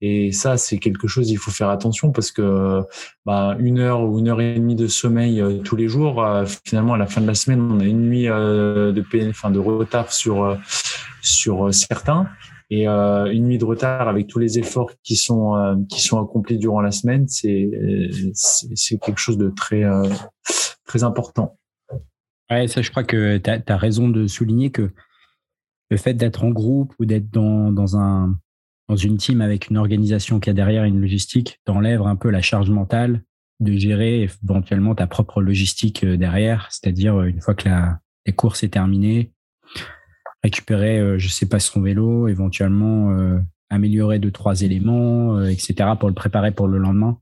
[0.00, 2.82] Et ça, c'est quelque chose il faut faire attention parce que
[3.26, 6.44] bah, une heure ou une heure et demie de sommeil euh, tous les jours, euh,
[6.64, 9.58] finalement à la fin de la semaine, on a une nuit euh, de, enfin, de
[9.58, 10.56] retard sur
[11.20, 12.28] sur certains
[12.70, 16.22] et euh, une nuit de retard avec tous les efforts qui sont euh, qui sont
[16.22, 17.68] accomplis durant la semaine, c'est
[18.32, 20.08] c'est quelque chose de très euh,
[20.86, 21.58] très important.
[22.48, 24.90] Ouais, ça, je crois que tu as, raison de souligner que
[25.90, 28.36] le fait d'être en groupe ou d'être dans, dans, un,
[28.88, 32.42] dans une team avec une organisation qui a derrière une logistique t'enlève un peu la
[32.42, 33.22] charge mentale
[33.60, 36.66] de gérer éventuellement ta propre logistique derrière.
[36.72, 39.32] C'est-à-dire, une fois que la, la course est terminée,
[40.42, 45.90] récupérer, euh, je sais pas, son vélo, éventuellement euh, améliorer deux trois éléments, euh, etc.
[45.98, 47.18] pour le préparer pour le lendemain.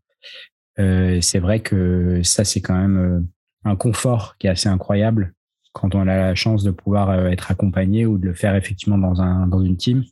[0.77, 3.27] c'est vrai que ça c'est quand même
[3.65, 5.35] un confort qui est assez incroyable
[5.73, 9.21] quand on a la chance de pouvoir être accompagné ou de le faire effectivement dans
[9.21, 10.05] un dans une team.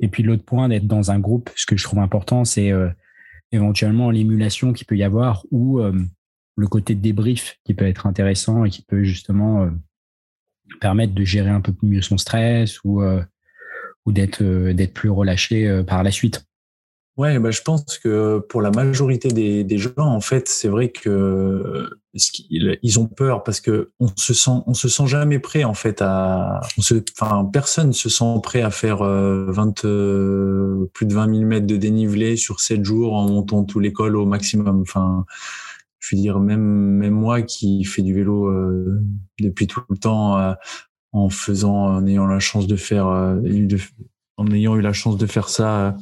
[0.00, 2.72] Et puis l'autre point d'être dans un groupe, ce que je trouve important, c'est
[3.52, 8.70] éventuellement l'émulation qui peut y avoir ou le côté débrief qui peut être intéressant et
[8.70, 9.70] qui peut justement
[10.80, 13.22] permettre de gérer un peu mieux son stress ou, euh,
[14.06, 16.44] ou d'être euh, d'être plus relâché euh, par la suite.
[17.18, 21.90] Ouais, bah, je pense que pour la majorité des, gens, en fait, c'est vrai que
[22.14, 26.00] ils ont peur parce que on se sent, on se sent jamais prêt en fait
[26.00, 29.82] à, on se, enfin, personne se sent prêt à faire 20,
[30.94, 34.24] plus de 20 000 mètres de dénivelé sur 7 jours en montant tout l'école au
[34.24, 34.80] maximum.
[34.80, 35.26] Enfin,
[36.02, 39.00] je veux dire même même moi qui fais du vélo euh,
[39.40, 40.52] depuis tout le temps euh,
[41.12, 43.40] en faisant en ayant la chance de faire euh,
[44.36, 45.96] en ayant eu la chance de faire ça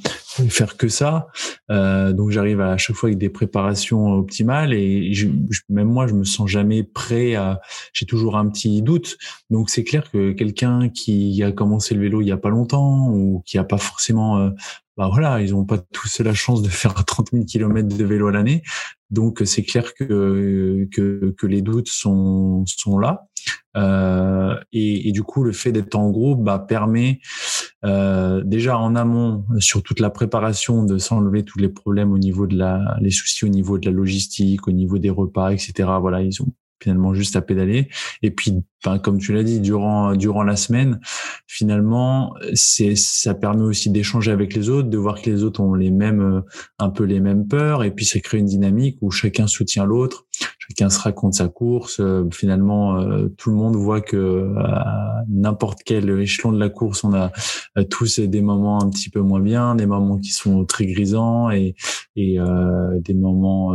[0.48, 1.28] faire que ça
[1.68, 5.28] donc j'arrive à chaque fois avec des préparations optimales et je,
[5.68, 7.60] même moi je me sens jamais prêt à
[7.92, 9.18] j'ai toujours un petit doute.
[9.50, 13.08] Donc c'est clair que quelqu'un qui a commencé le vélo il y a pas longtemps
[13.10, 14.50] ou qui a pas forcément
[15.00, 18.28] bah voilà, ils n'ont pas tous la chance de faire 30 000 km de vélo
[18.28, 18.62] à l'année.
[19.08, 23.26] Donc c'est clair que, que, que les doutes sont sont là.
[23.78, 27.20] Euh, et, et, du coup, le fait d'être en groupe bah, permet
[27.86, 32.46] euh, déjà en amont sur toute la préparation de s'enlever tous les problèmes au niveau
[32.46, 35.88] de la les soucis au niveau de la logistique, au niveau des repas, etc.
[35.98, 37.88] Voilà, ils ont finalement juste à pédaler.
[38.22, 41.00] Et puis, ben, comme tu l'as dit, durant durant la semaine,
[41.46, 45.74] finalement, c'est ça permet aussi d'échanger avec les autres, de voir que les autres ont
[45.74, 46.40] les mêmes euh,
[46.78, 50.24] un peu les mêmes peurs, et puis ça crée une dynamique où chacun soutient l'autre,
[50.58, 52.00] chacun se raconte sa course.
[52.00, 57.04] Euh, finalement, euh, tout le monde voit que à n'importe quel échelon de la course,
[57.04, 57.30] on a
[57.90, 61.74] tous des moments un petit peu moins bien, des moments qui sont très grisants et
[62.16, 62.38] et
[63.00, 63.74] des moments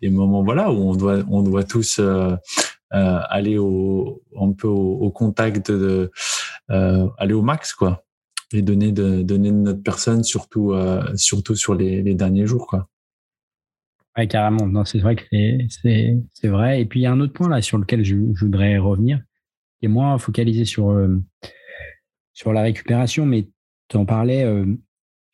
[0.00, 2.34] des moments voilà où on doit on doit tous euh,
[2.92, 6.10] euh, aller au un peu au, contact de
[6.70, 8.04] euh, aller au max quoi
[8.52, 10.74] et donner de donner de notre personne surtout
[11.16, 12.88] surtout sur les, derniers jours quoi.
[14.16, 14.68] Ouais, carrément.
[14.68, 15.24] Non, c'est vrai que
[15.68, 16.80] c'est c'est vrai.
[16.80, 19.20] Et puis il y a un autre point là sur lequel je, voudrais revenir,
[19.80, 20.96] qui est moins focalisé sur
[22.32, 23.48] sur la récupération, mais
[23.88, 24.46] tu en parlais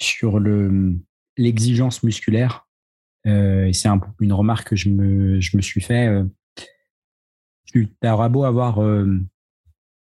[0.00, 0.94] sur le
[1.36, 2.69] l'exigence musculaire
[3.24, 6.08] et c'est un, une remarque que je me, suis fait.
[6.08, 6.24] Euh,
[7.66, 9.20] tu auras beau avoir euh,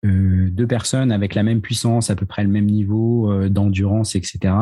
[0.02, 4.54] deux personnes avec la même puissance, à peu près le même niveau d'endurance, etc.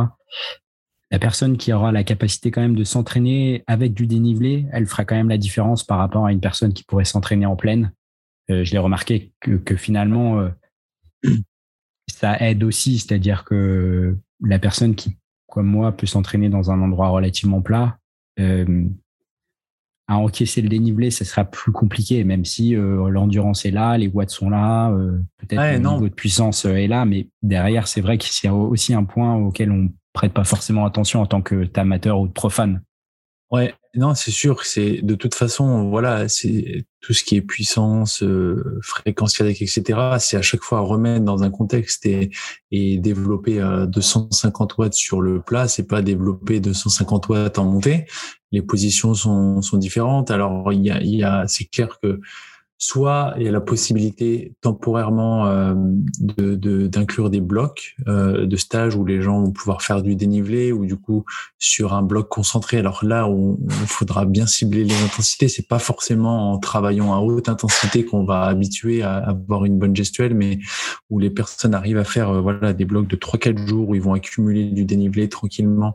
[1.11, 5.05] La personne qui aura la capacité quand même de s'entraîner avec du dénivelé, elle fera
[5.05, 7.93] quand même la différence par rapport à une personne qui pourrait s'entraîner en pleine.
[8.49, 10.49] je l'ai remarqué que finalement,
[12.09, 17.09] ça aide aussi, c'est-à-dire que la personne qui, comme moi, peut s'entraîner dans un endroit
[17.09, 17.99] relativement plat,
[18.40, 18.85] euh,
[20.07, 24.09] à encaisser le dénivelé, ça sera plus compliqué, même si euh, l'endurance est là, les
[24.09, 28.18] watts sont là, euh, peut-être le niveau de puissance est là, mais derrière, c'est vrai
[28.18, 31.66] qu'il y a aussi un point auquel on prête pas forcément attention en tant que
[31.79, 32.83] amateur ou de profane.
[33.51, 38.23] Ouais, non, c'est sûr c'est de toute façon, voilà, c'est tout ce qui est puissance,
[38.23, 40.17] euh, fréquence cardiaque, etc.
[40.19, 42.31] C'est à chaque fois remettre dans un contexte et,
[42.71, 48.07] et développer à 250 watts sur le plat, c'est pas développer 250 watts en montée.
[48.53, 50.31] Les positions sont, sont différentes.
[50.31, 52.21] Alors il y a, y a c'est clair que
[52.87, 55.75] soit il y a la possibilité temporairement euh,
[56.20, 60.70] de d'inclure des blocs euh, de stage où les gens vont pouvoir faire du dénivelé
[60.70, 61.25] ou du coup
[61.59, 62.77] sur un bloc concentré.
[62.77, 65.49] Alors là, on, il faudra bien cibler les intensités.
[65.49, 69.97] C'est pas forcément en travaillant à haute intensité qu'on va habituer à avoir une bonne
[69.97, 70.59] gestuelle, mais
[71.09, 74.03] où les personnes arrivent à faire euh, voilà des blocs de 3-4 jours où ils
[74.03, 75.94] vont accumuler du dénivelé tranquillement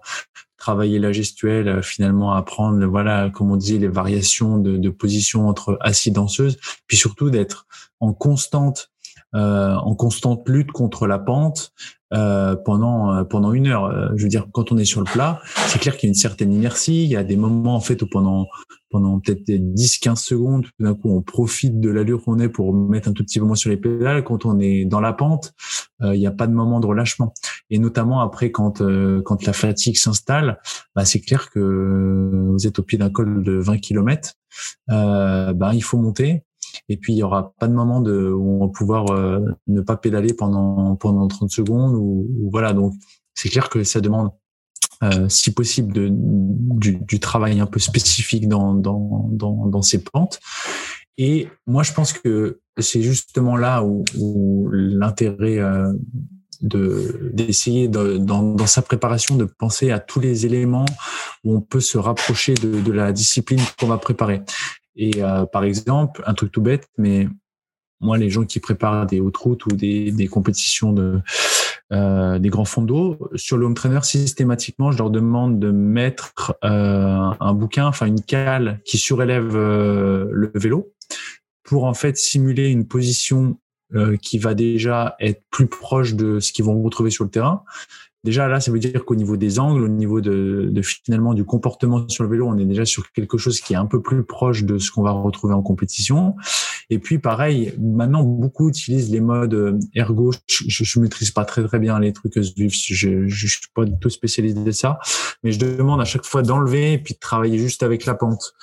[0.60, 5.48] travailler la gestuelle, euh, finalement apprendre, voilà, comme on dit, les variations de, de position
[5.48, 7.65] entre assis danseuses, puis surtout d'être
[8.00, 8.91] en constante,
[9.36, 11.72] euh, en constante lutte contre la pente,
[12.12, 13.86] euh, pendant euh, pendant une heure.
[13.86, 16.12] Euh, je veux dire, quand on est sur le plat, c'est clair qu'il y a
[16.12, 17.04] une certaine inertie.
[17.04, 18.48] Il y a des moments en fait où pendant
[18.89, 23.10] pendant peut-être 10-15 secondes, tout d'un coup, on profite de l'allure qu'on est pour mettre
[23.10, 24.24] un tout petit moins sur les pédales.
[24.24, 25.54] Quand on est dans la pente,
[26.02, 27.32] il n'y a pas de moment de relâchement.
[27.69, 28.82] Et notamment après, quand
[29.24, 30.60] quand la fatigue s'installe,
[30.95, 34.34] bah, c'est clair que vous êtes au pied d'un col de 20 km.
[34.88, 36.43] bah, il faut monter
[36.89, 39.82] et puis, il y aura pas de moment de, où on va pouvoir euh, ne
[39.82, 41.95] pas pédaler pendant, pendant 30 secondes.
[41.95, 42.93] Ou, voilà, donc
[43.36, 44.32] c'est clair que ça demande,
[45.03, 50.03] euh, si possible, de, du, du, travail un peu spécifique dans, dans, dans, dans ces
[50.03, 50.39] pentes.
[51.17, 55.91] Et moi, je pense que c'est justement là où, où l'intérêt euh,
[56.62, 60.86] de d'essayer de, dans, dans, sa préparation de penser à tous les éléments
[61.43, 64.41] où on peut se rapprocher de, de la discipline qu'on va préparer.
[64.95, 67.28] Et euh, par exemple, un truc tout bête, mais
[68.02, 71.21] moi, les gens qui préparent des hautes routes ou des, des compétitions de
[71.91, 77.32] euh, des grands d'eau, sur le home trainer, systématiquement, je leur demande de mettre euh,
[77.39, 80.93] un bouquin, enfin une cale qui surélève euh, le vélo
[81.63, 83.58] pour en fait simuler une position
[83.95, 87.63] euh, qui va déjà être plus proche de ce qu'ils vont retrouver sur le terrain.
[88.25, 91.45] Déjà là, ça veut dire qu'au niveau des angles, au niveau de, de, finalement du
[91.45, 94.23] comportement sur le vélo, on est déjà sur quelque chose qui est un peu plus
[94.23, 96.36] proche de ce qu'on va retrouver en compétition.
[96.89, 100.32] Et puis pareil, maintenant beaucoup utilisent les modes euh, ergo.
[100.47, 102.34] Je, je maîtrise pas très très bien les trucs.
[102.41, 102.67] Je,
[103.28, 104.99] je, suis pas du tout spécialisé de ça,
[105.43, 108.54] mais je demande à chaque fois d'enlever et puis de travailler juste avec la pente.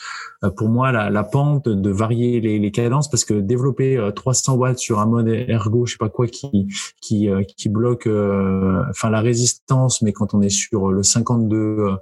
[0.44, 4.54] Euh, pour moi, la, la pente, de varier les, les, cadences, parce que développer 300
[4.54, 6.68] euh, watts sur un mode ergo, je sais pas quoi, qui
[7.00, 8.08] qui qui bloque,
[8.90, 11.96] enfin la résistance mais quand on est sur le 52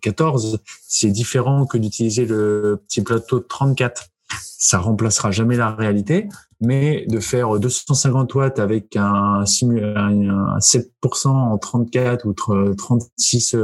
[0.00, 4.08] 14, euh, euh, c'est différent que d'utiliser le petit plateau de 34.
[4.40, 6.28] Ça remplacera jamais la réalité,
[6.60, 13.56] mais de faire 250 watts avec un, un 7% en 34 ou 36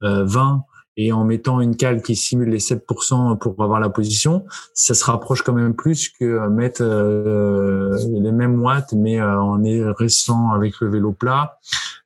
[0.00, 0.64] 20
[0.96, 5.04] et en mettant une cale qui simule les 7% pour avoir la position, ça se
[5.04, 10.50] rapproche quand même plus que mettre euh, les mêmes watts, mais euh, en est restant
[10.52, 11.58] avec le vélo plat,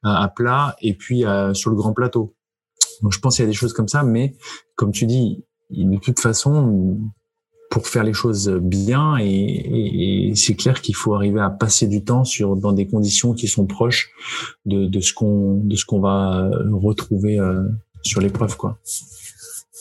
[0.05, 2.35] euh, à plat, et puis sur le grand plateau.
[3.03, 4.35] Donc je pense qu'il y a des choses comme ça, mais
[4.75, 6.99] comme tu dis, de toute façon,
[7.71, 12.05] pour faire les choses bien, et, et c'est clair qu'il faut arriver à passer du
[12.05, 14.11] temps sur dans des conditions qui sont proches
[14.67, 17.39] de, de ce qu'on de ce qu'on va retrouver
[18.03, 18.79] sur l'épreuve, quoi.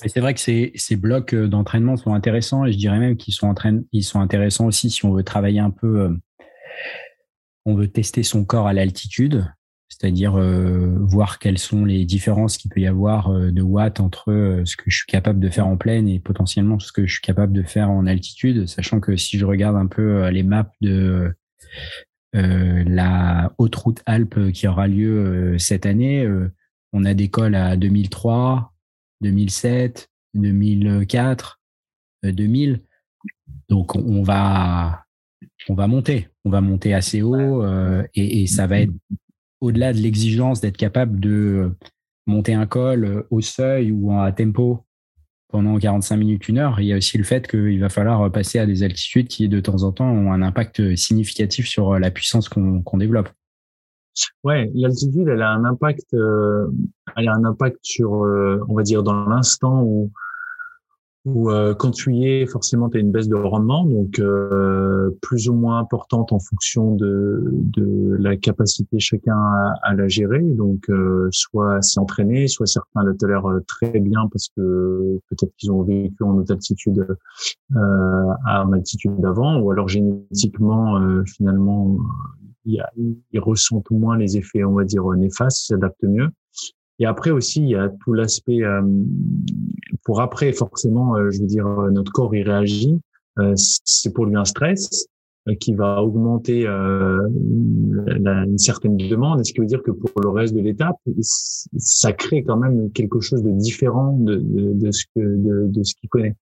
[0.07, 3.33] C'est vrai que ces, ces blocs euh, d'entraînement sont intéressants et je dirais même qu'ils
[3.33, 3.53] sont,
[3.91, 6.09] ils sont intéressants aussi si on veut travailler un peu, euh,
[7.65, 9.45] on veut tester son corps à l'altitude,
[9.89, 14.75] c'est-à-dire euh, voir quelles sont les différences qu'il peut y avoir de watts entre ce
[14.77, 17.53] que je suis capable de faire en pleine et potentiellement ce que je suis capable
[17.53, 21.33] de faire en altitude, sachant que si je regarde un peu les maps de
[22.33, 26.27] la haute route Alpes qui aura lieu cette année,
[26.93, 28.73] on a des cols à 2003,
[29.21, 31.59] 2007, 2004,
[32.23, 32.81] 2000.
[33.69, 35.05] Donc on va
[35.67, 38.93] on va monter, on va monter assez haut euh, et, ça va être
[39.61, 41.71] au-delà de l'exigence d'être capable de
[42.27, 44.85] monter un col au seuil ou à tempo
[45.49, 46.79] pendant 45 minutes, une heure.
[46.79, 49.59] Il y a aussi le fait qu'il va falloir passer à des altitudes qui, de
[49.59, 53.29] temps en temps, ont un impact significatif sur la puissance qu'on développe.
[54.43, 56.67] Ouais, l'altitude, elle a un impact, euh,
[57.15, 60.11] elle a un impact sur, euh, on va dire, dans l'instant où
[61.25, 65.49] où euh, quand tu y es, forcément, tu une baisse de rendement, donc euh, plus
[65.49, 70.41] ou moins importante en fonction de, de la capacité chacun à, à la gérer.
[70.41, 75.71] Donc, euh, soit s'entraîner, soit certains la tolèrent euh, très bien parce que peut-être qu'ils
[75.71, 77.05] ont vécu en haute altitude
[77.75, 81.97] euh, à en altitude d'avant, ou alors génétiquement, finalement,
[82.65, 86.29] ils ressentent moins les effets, on va dire, néfastes, s'adaptent mieux.
[86.99, 88.81] Et après aussi, il y a tout l'aspect euh,
[90.09, 92.99] pour après, forcément, euh, je veux dire, euh, notre corps il réagit.
[93.53, 95.05] c'est pour lui un stress
[95.59, 99.39] qui va augmenter la, une certaine demande.
[99.39, 102.91] Et ce qui veut dire que pour le reste de l'étape, ça crée quand même
[102.91, 106.35] quelque chose de différent de, de, de ce que de, de ce qu'il connaît.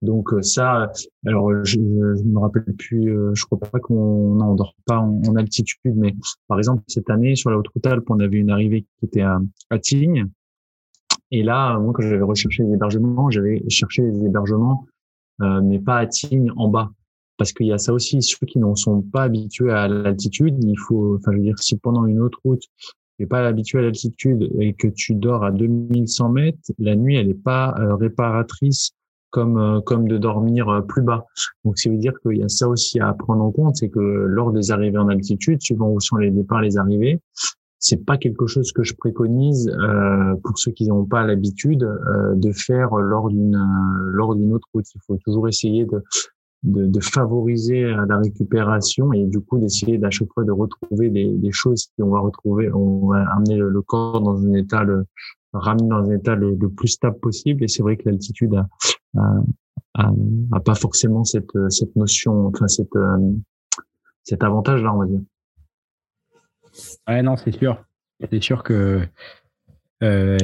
[0.00, 0.92] Donc euh, ça,
[1.26, 4.98] alors je, je me rappelle plus, euh, je crois pas qu'on non, on dort pas
[4.98, 6.14] en, altitude, mais
[6.46, 9.22] par exemple cette année sur la haute route Alpes, on avait une arrivée qui était
[9.22, 10.26] à, à Tignes.
[11.30, 14.86] Et là, moi quand j'avais recherché les hébergements, j'avais cherché les hébergements,
[15.42, 16.90] euh, mais pas à Tignes en bas,
[17.36, 18.22] parce qu'il y a ça aussi.
[18.22, 21.76] Ceux qui ne sont pas habitués à l'altitude, il faut, enfin je veux dire, si
[21.78, 25.50] pendant une autre route tu n'es pas habitué à l'altitude et que tu dors à
[25.50, 28.92] 2100 mètres, la nuit elle n'est pas réparatrice
[29.30, 31.26] comme euh, comme de dormir euh, plus bas.
[31.64, 34.00] Donc ça veut dire qu'il y a ça aussi à prendre en compte, c'est que
[34.00, 37.20] lors des arrivées en altitude, suivant où sont les départs, les arrivées,
[37.78, 42.34] c'est pas quelque chose que je préconise euh, pour ceux qui n'ont pas l'habitude euh,
[42.34, 44.86] de faire lors d'une euh, lors d'une autre route.
[44.94, 46.02] Il faut toujours essayer de
[46.64, 51.28] de, de favoriser la récupération et du coup d'essayer d'à chaque fois de retrouver des,
[51.28, 55.04] des, choses qui on va retrouver, on va amener le, corps dans un état le
[55.52, 57.64] ramener dans un état le, plus stable possible.
[57.64, 58.68] Et c'est vrai que l'altitude a,
[59.94, 60.10] a,
[60.52, 63.32] a, pas forcément cette, cette notion, enfin cette, euh,
[64.24, 65.20] cet avantage-là, on va dire.
[67.08, 67.84] Ouais, non, c'est sûr.
[68.30, 69.06] C'est sûr que
[70.02, 70.38] euh,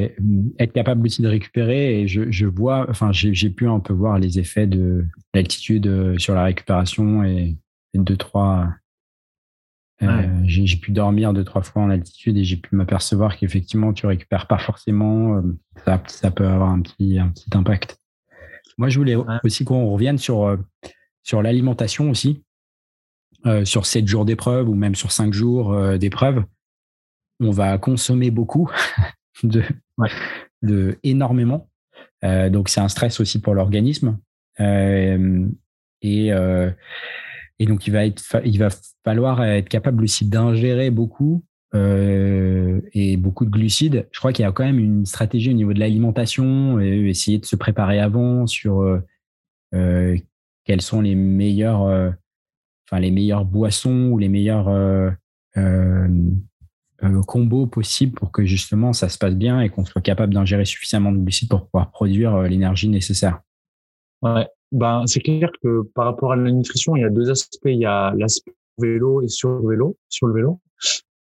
[0.59, 4.19] être capable aussi de récupérer, et je, je vois, enfin, j'ai pu un peu voir
[4.19, 7.57] les effets de l'altitude euh, sur la récupération et,
[7.95, 8.69] et deux, trois.
[10.03, 14.07] Euh, J'ai pu dormir deux, trois fois en altitude et j'ai pu m'apercevoir qu'effectivement, tu
[14.07, 15.41] récupères pas forcément.
[15.85, 17.97] Ça, ça peut avoir un petit, un petit impact.
[18.77, 20.59] Moi, je voulais aussi qu'on revienne sur,
[21.23, 22.43] sur l'alimentation aussi,
[23.47, 26.45] euh, sur 7 jours d'épreuve ou même sur 5 jours euh, d'épreuve.
[27.41, 28.71] On va consommer beaucoup,
[29.43, 29.63] de,
[30.63, 31.69] de énormément.
[32.25, 34.19] Euh, donc, c'est un stress aussi pour l'organisme.
[34.59, 35.17] Et,
[37.59, 38.69] et donc, il va, être, il va
[39.05, 44.07] falloir être capable aussi d'ingérer beaucoup et beaucoup de glucides.
[44.13, 47.39] Je crois qu'il y a quand même une stratégie au niveau de l'alimentation, et essayer
[47.39, 49.01] de se préparer avant sur
[50.65, 52.11] quelles sont les meilleures, euh,
[53.01, 54.69] les meilleures boissons ou les meilleurs
[57.27, 61.13] combos possibles pour que justement ça se passe bien et qu'on soit capable d'ingérer suffisamment
[61.13, 63.41] de glucides pour pouvoir produire l'énergie nécessaire.
[64.23, 67.67] Ouais, ben c'est clair que par rapport à la nutrition, il y a deux aspects.
[67.67, 70.61] Il y a l'aspect vélo et sur le vélo, sur le vélo.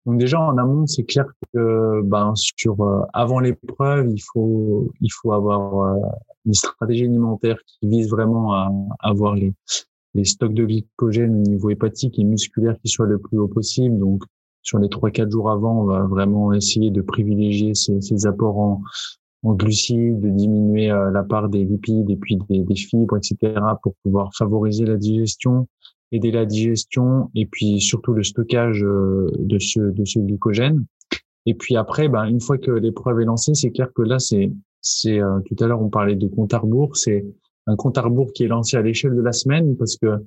[0.07, 5.11] Donc déjà en amont, c'est clair que ben sur euh, avant l'épreuve, il faut il
[5.11, 6.01] faut avoir euh,
[6.45, 9.53] une stratégie alimentaire qui vise vraiment à, avoir les
[10.15, 13.99] les stocks de glycogène au niveau hépatique et musculaire qui soient le plus haut possible.
[13.99, 14.23] Donc
[14.63, 18.59] sur les trois quatre jours avant, on va vraiment essayer de privilégier ces, ces apports
[18.59, 18.83] en,
[19.43, 23.55] en glucides, de diminuer euh, la part des lipides et puis des, des fibres, etc.,
[23.83, 25.67] pour pouvoir favoriser la digestion
[26.13, 30.85] aider la digestion et puis surtout le stockage euh, de ce, de ce glycogène.
[31.47, 34.53] Et puis après, ben, une fois que l'épreuve est lancée, c'est clair que là, c'est,
[34.81, 37.25] c'est euh, tout à l'heure on parlait de compte à rebours, c'est
[37.67, 40.25] un compte à rebours qui est lancé à l'échelle de la semaine parce que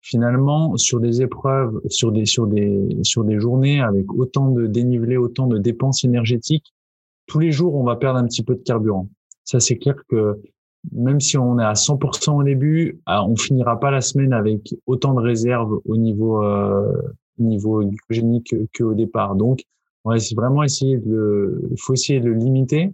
[0.00, 5.16] finalement sur des épreuves, sur des sur des sur des journées avec autant de dénivelé,
[5.16, 6.72] autant de dépenses énergétiques,
[7.26, 9.08] tous les jours on va perdre un petit peu de carburant.
[9.44, 10.40] Ça c'est clair que
[10.92, 14.74] même si on est à 100% au début, ah, on finira pas la semaine avec
[14.86, 16.92] autant de réserves au niveau euh,
[17.38, 19.34] niveau glycogénique qu'au départ.
[19.34, 19.64] Donc,
[20.04, 22.92] on va vraiment essayer de le, faut essayer de le limiter.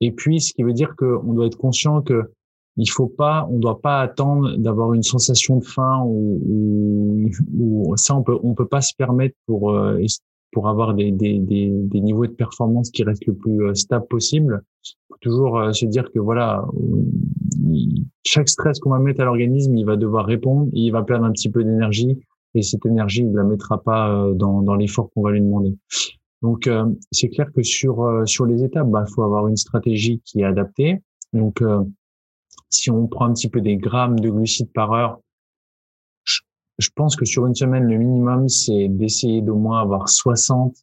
[0.00, 2.30] Et puis, ce qui veut dire qu'on doit être conscient que
[2.76, 8.14] il faut pas, on doit pas attendre d'avoir une sensation de faim ou, ou, ça
[8.16, 9.98] on peut on peut pas se permettre pour euh,
[10.52, 14.06] pour avoir des, des, des, des, niveaux de performance qui restent le plus euh, stable
[14.08, 14.62] possible.
[15.08, 16.64] Faut toujours euh, se dire que voilà,
[18.24, 21.24] chaque stress qu'on va mettre à l'organisme, il va devoir répondre, et il va perdre
[21.24, 22.18] un petit peu d'énergie
[22.56, 25.76] et cette énergie, il la mettra pas euh, dans, dans l'effort qu'on va lui demander.
[26.42, 26.70] Donc
[27.10, 31.02] c'est clair que sur sur les étapes, bah, faut avoir une stratégie qui est adaptée.
[31.34, 31.62] Donc
[32.70, 35.20] si on prend un petit peu des grammes de glucides par heure,
[36.80, 40.74] je pense que sur une semaine, le minimum, c'est d'essayer d'au moins avoir 60,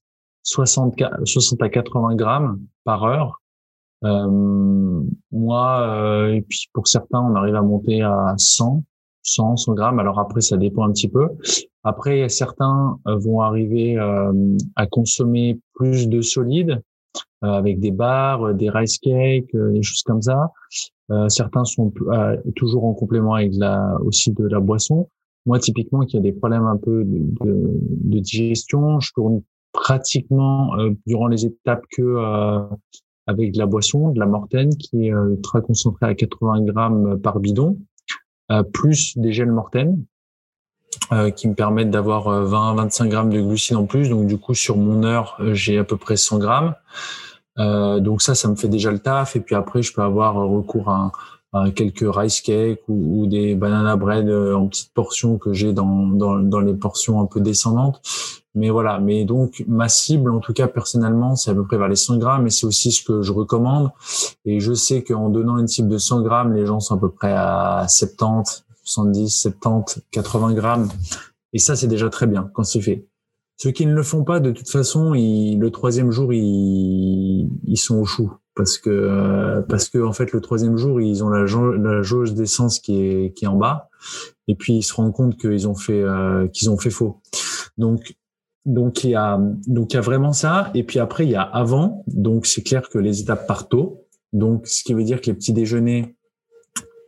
[0.43, 3.41] 60, 60 à 80 grammes par heure.
[5.31, 8.83] moi, et puis pour certains, on arrive à monter à 100,
[9.23, 9.99] 100, 100 grammes.
[9.99, 11.29] Alors après, ça dépend un petit peu.
[11.83, 13.97] Après, certains vont arriver
[14.75, 16.81] à consommer plus de solides
[17.41, 20.51] avec des bars, des rice cakes, des choses comme ça.
[21.29, 21.93] Certains sont
[22.55, 25.09] toujours en complément avec la, aussi de la boisson.
[25.47, 29.41] Moi, typiquement, qui a des problèmes un peu de, de, digestion, je tourne
[29.71, 32.59] pratiquement euh, durant les étapes que euh,
[33.27, 37.21] avec de la boisson, de la mortaine, qui est euh, très concentrée à 80 grammes
[37.21, 37.77] par bidon,
[38.73, 40.03] plus des gels mortaines,
[41.35, 44.09] qui me permettent d'avoir 20-25 grammes de glucides en plus.
[44.09, 46.73] Donc du coup, sur mon heure, j'ai à peu près 100 grammes.
[47.57, 49.35] Donc ça, ça me fait déjà le taf.
[49.35, 51.11] Et puis après, je peux avoir recours à
[51.75, 56.39] quelques rice cakes ou, des banana bread euh, en petites portions que j'ai dans, dans,
[56.39, 58.01] dans, les portions un peu descendantes.
[58.55, 61.87] Mais voilà, mais donc ma cible, en tout cas personnellement, c'est à peu près vers
[61.87, 63.91] les 100 grammes et c'est aussi ce que je recommande.
[64.45, 67.09] Et je sais qu'en donnant une cible de 100 grammes, les gens sont à peu
[67.09, 70.89] près à 70, 70, 70, 80 grammes.
[71.53, 73.05] Et ça, c'est déjà très bien quand c'est fait.
[73.57, 77.77] Ceux qui ne le font pas, de toute façon, ils, le troisième jour, ils, ils
[77.77, 78.33] sont au chou.
[78.55, 82.79] Parce que euh, parce que en fait le troisième jour ils ont la, jauge d'essence
[82.79, 83.89] qui est qui est en bas.
[84.47, 87.21] Et puis ils se rendent compte qu'ils ont fait euh, qu'ils ont fait faux.
[87.77, 88.15] Donc
[88.65, 90.71] donc il y a donc il y a vraiment ça.
[90.73, 92.03] Et puis après il y a avant.
[92.07, 95.33] Donc c'est clair que les étapes partent tôt donc ce qui veut dire que les
[95.33, 96.15] petits déjeuners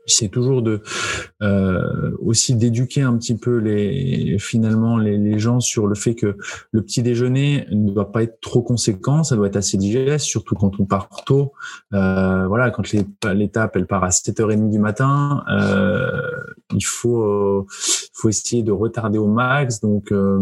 [0.09, 0.81] c'est toujours de
[1.41, 6.37] euh, aussi d'éduquer un petit peu les finalement les, gens sur le fait que
[6.71, 10.55] le petit déjeuner ne doit pas être trop conséquent, ça doit être assez digeste, surtout
[10.55, 11.53] quand on part tôt.
[11.93, 16.21] Euh, voilà, quand l'étape elle part à 7h30 du matin, euh,
[16.73, 17.65] il faut
[18.13, 19.79] faut essayer de retarder au max.
[19.79, 20.37] Donc euh,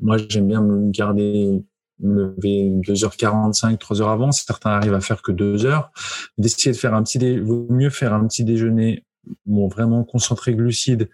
[0.00, 1.62] moi j'aime bien me garder
[2.00, 4.32] me lever 2h45, 3 heures avant.
[4.32, 5.90] Certains arrivent à faire que 2 heures.
[6.38, 7.40] D'essayer de faire un petit dé...
[7.40, 9.04] vaut mieux faire un petit déjeuner
[9.46, 11.08] bon, vraiment concentré glucides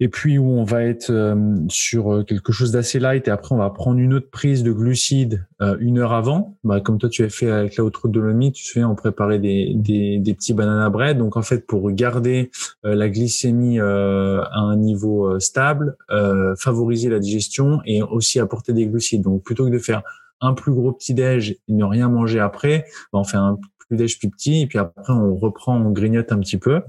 [0.00, 3.28] et puis où on va être euh, sur euh, quelque chose d'assez light.
[3.28, 6.56] Et après on va prendre une autre prise de glucides euh, une heure avant.
[6.64, 8.94] Bah, comme toi tu as fait avec la haute route de l'OMI tu sais on
[8.94, 11.18] préparait des, des, des, petits banana bread.
[11.18, 12.50] Donc en fait pour garder
[12.82, 13.84] la glycémie à
[14.54, 15.96] un niveau stable
[16.58, 19.22] favoriser la digestion et aussi apporter des glucides.
[19.22, 20.02] Donc plutôt que de faire
[20.40, 23.58] un plus gros petit déj et ne rien manger après bah, on fait un
[23.94, 26.82] déj plus et puis après on reprend on grignote un petit peu.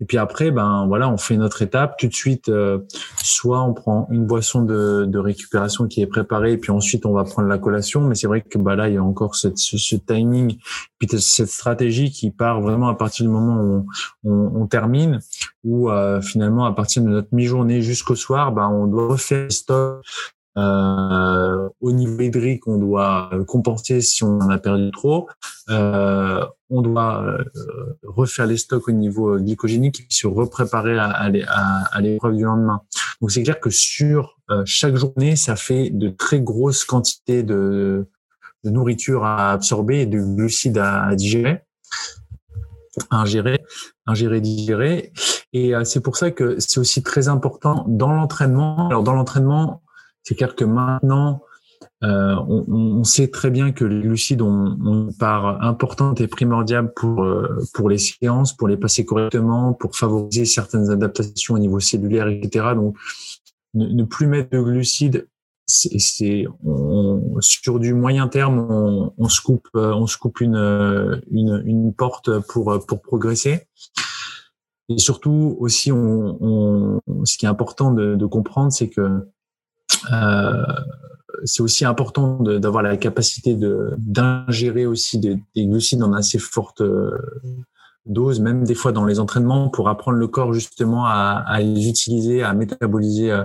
[0.00, 1.96] Et puis après ben voilà on fait notre étape.
[1.98, 2.78] Tout de suite euh,
[3.22, 7.12] soit on prend une boisson de, de, récupération qui est préparée et puis ensuite on
[7.12, 8.00] va prendre la collation.
[8.02, 10.58] Mais c'est vrai que bah là il y a encore cette, ce, timing
[10.98, 13.86] puis cette stratégie qui part vraiment à partir du moment où
[14.24, 15.20] on, on, termine
[15.64, 20.02] ou euh, finalement à partir de notre mi-journée jusqu'au soir ben on doit refaire stop
[20.58, 25.28] euh, au niveau hydrique, on doit compenser si on en a perdu trop.
[25.70, 27.44] Euh, on doit euh,
[28.02, 32.82] refaire les stocks au niveau glycogénique et se repréparer à, à, l'épreuve du lendemain.
[33.20, 38.08] Donc c'est clair que sur euh, chaque journée, ça fait de très grosses quantités de,
[38.64, 41.62] de nourriture à absorber et de glucides à, digérer
[43.10, 43.60] à ingérer,
[44.06, 45.12] ingérer, digérer.
[45.52, 48.88] Et c'est pour ça que c'est aussi très important dans l'entraînement.
[48.88, 49.82] Alors dans l'entraînement,
[50.28, 51.40] c'est clair que maintenant,
[52.04, 56.28] euh, on, on, sait très bien que les glucides ont, ont une part importante et
[56.28, 61.58] primordiale pour euh, pour les séances, pour les passer correctement, pour favoriser certaines adaptations au
[61.58, 62.74] niveau cellulaire, etc.
[62.74, 62.94] Donc,
[63.72, 65.28] ne, plus mettre de glucides,
[65.64, 66.44] c'est
[67.40, 72.38] sur du moyen terme, on, on, se coupe, on se coupe une, une, une porte
[72.40, 73.66] pour pour progresser.
[74.90, 79.18] Et surtout aussi, on, on, ce qui est important de, de comprendre, c'est que euh,
[81.44, 83.56] c'est aussi important d'avoir la capacité
[83.98, 87.10] d'ingérer aussi des, des, glucides en assez forte euh,
[88.06, 91.88] dose, même des fois dans les entraînements, pour apprendre le corps justement à, à les
[91.88, 93.44] utiliser, à métaboliser euh,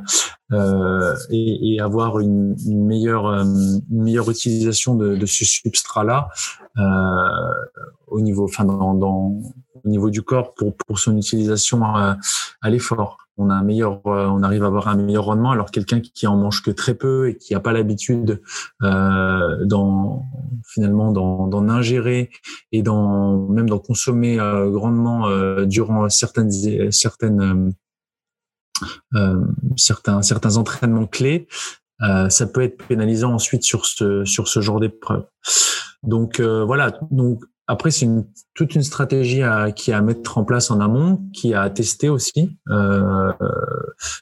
[0.51, 6.29] euh et, et, avoir une, une meilleure, une meilleure utilisation de, de ce substrat-là
[6.77, 6.81] euh,
[8.07, 9.41] au niveau, enfin dans, dans,
[9.83, 12.17] au niveau du corps pour, pour son utilisation à,
[12.61, 15.51] à l'effort on a un meilleur, euh, on arrive à avoir un meilleur rendement.
[15.51, 18.41] Alors quelqu'un qui en mange que très peu et qui n'a pas l'habitude
[18.83, 20.23] euh, dans
[20.65, 22.29] finalement d'en ingérer
[22.71, 27.73] et dans même d'en consommer euh, grandement euh, durant certaines certaines
[29.77, 31.47] certains certains entraînements clés,
[31.99, 35.25] ça peut être pénalisant ensuite sur ce sur ce genre d'épreuve.
[36.01, 40.43] Donc voilà, donc après, c'est une, toute une stratégie à, qui est à mettre en
[40.43, 42.57] place en amont, qui a tester aussi.
[42.69, 43.31] Euh,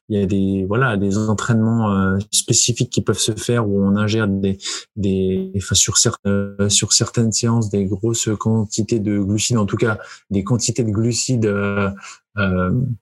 [0.09, 3.95] il y a des voilà des entraînements euh, spécifiques qui peuvent se faire où on
[3.95, 4.59] ingère des
[4.95, 9.77] des enfin, sur certaines euh, sur certaines séances des grosses quantités de glucides, en tout
[9.77, 9.97] cas
[10.29, 11.89] des quantités de glucides euh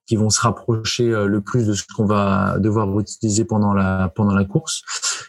[0.07, 4.33] qui vont se rapprocher le plus de ce qu'on va devoir utiliser pendant la pendant
[4.33, 4.81] la course.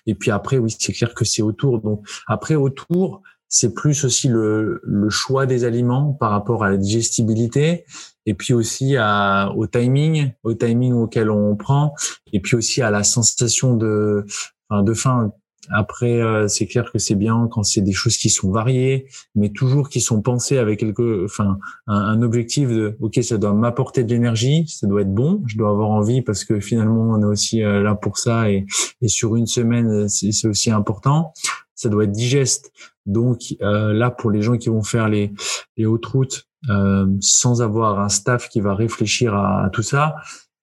[0.06, 1.82] Et puis après, oui, c'est clair que c'est autour.
[1.82, 6.76] Donc après autour c'est plus aussi le, le, choix des aliments par rapport à la
[6.76, 7.84] digestibilité
[8.24, 11.94] et puis aussi à, au timing, au timing auquel on prend
[12.32, 14.24] et puis aussi à la sensation de,
[14.70, 15.32] enfin, de faim.
[15.72, 19.50] Après, euh, c'est clair que c'est bien quand c'est des choses qui sont variées, mais
[19.50, 24.10] toujours qui sont pensées avec quelque, enfin, un, objectif de, ok, ça doit m'apporter de
[24.10, 27.62] l'énergie, ça doit être bon, je dois avoir envie parce que finalement on est aussi
[27.62, 28.64] euh, là pour ça et,
[29.02, 31.32] et sur une semaine c'est aussi important.
[31.74, 32.72] Ça doit être digeste.
[33.10, 35.32] Donc euh, là, pour les gens qui vont faire les,
[35.76, 40.16] les hautes routes euh, sans avoir un staff qui va réfléchir à, tout ça,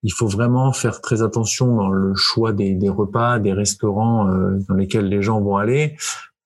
[0.03, 4.75] il faut vraiment faire très attention dans le choix des, repas, des restaurants euh, dans
[4.75, 5.97] lesquels les gens vont aller,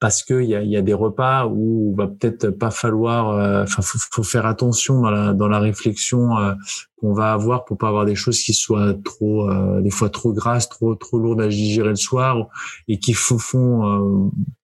[0.02, 3.82] parce qu'il y a, y a des repas où va peut-être pas falloir, euh, enfin,
[3.82, 6.54] faut, faut, faire attention dans la, dans la réflexion euh,
[6.98, 9.50] qu'on va avoir pour pas avoir des choses qui soient trop,
[9.80, 12.48] des fois trop grasses, trop trop lourdes à digérer le soir
[12.90, 13.40] et qui font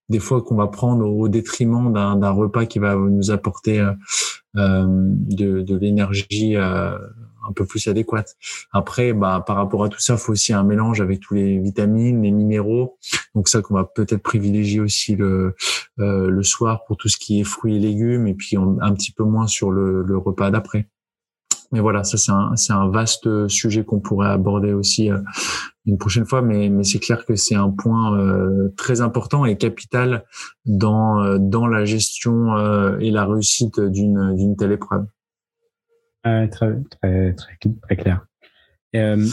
[0.09, 3.91] des fois qu'on va prendre au détriment d'un repas qui va nous apporter euh,
[4.55, 6.97] euh, de, de l'énergie euh,
[7.47, 8.35] un peu plus adéquate.
[8.71, 12.21] Après, bah, par rapport à tout ça, faut aussi un mélange avec tous les vitamines,
[12.21, 12.97] les minéraux.
[13.35, 15.55] Donc ça qu'on va peut-être privilégier aussi le
[15.99, 19.11] euh, le soir pour tout ce qui est fruits et légumes, et puis un petit
[19.11, 20.87] peu moins sur le, le repas d'après.
[21.71, 25.17] Mais voilà, ça c'est un, c'est un vaste sujet qu'on pourrait aborder aussi euh,
[25.85, 29.57] une prochaine fois, mais, mais c'est clair que c'est un point euh, très important et
[29.57, 30.23] capital
[30.65, 32.55] dans, euh, dans la gestion
[32.99, 35.05] et la réussite d'une, d'une telle épreuve.
[36.51, 38.25] Très, très, très, clair.
[38.93, 39.25] Un,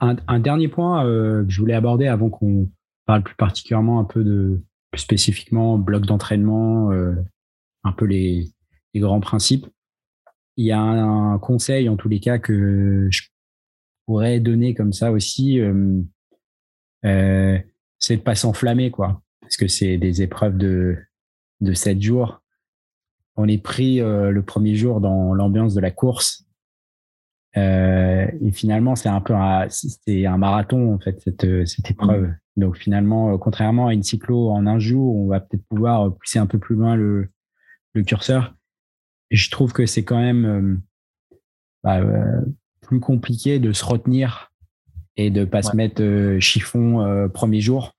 [0.00, 2.70] un, dernier point que je voulais aborder avant qu'on
[3.06, 6.90] parle plus particulièrement un peu de plus spécifiquement bloc d'entraînement,
[7.84, 8.52] un peu les,
[8.94, 9.66] grands principes
[10.58, 13.22] il y a un, conseil en tous les cas que je
[14.04, 16.02] pourrais donner comme ça aussi, euh,
[17.04, 17.58] euh,
[18.00, 20.98] c'est de pas s'enflammer quoi, parce que c'est des épreuves de
[21.60, 22.42] de sept jours.
[23.38, 26.44] On est pris euh, le premier jour dans l'ambiance de la course.
[27.56, 32.28] et finalement, c'est un peu un, c'est un marathon en fait cette cette épreuve.
[32.28, 32.36] Mmh.
[32.56, 36.46] Donc finalement, contrairement à une cyclo en un jour, on va peut-être pouvoir pousser un
[36.46, 37.30] peu plus loin le
[37.94, 38.54] le curseur
[39.30, 40.76] je trouve que c'est quand même euh,
[41.82, 42.40] bah, euh,
[42.80, 44.52] plus compliqué de se retenir
[45.16, 47.92] et de pas se mettre euh, chiffon premier jour,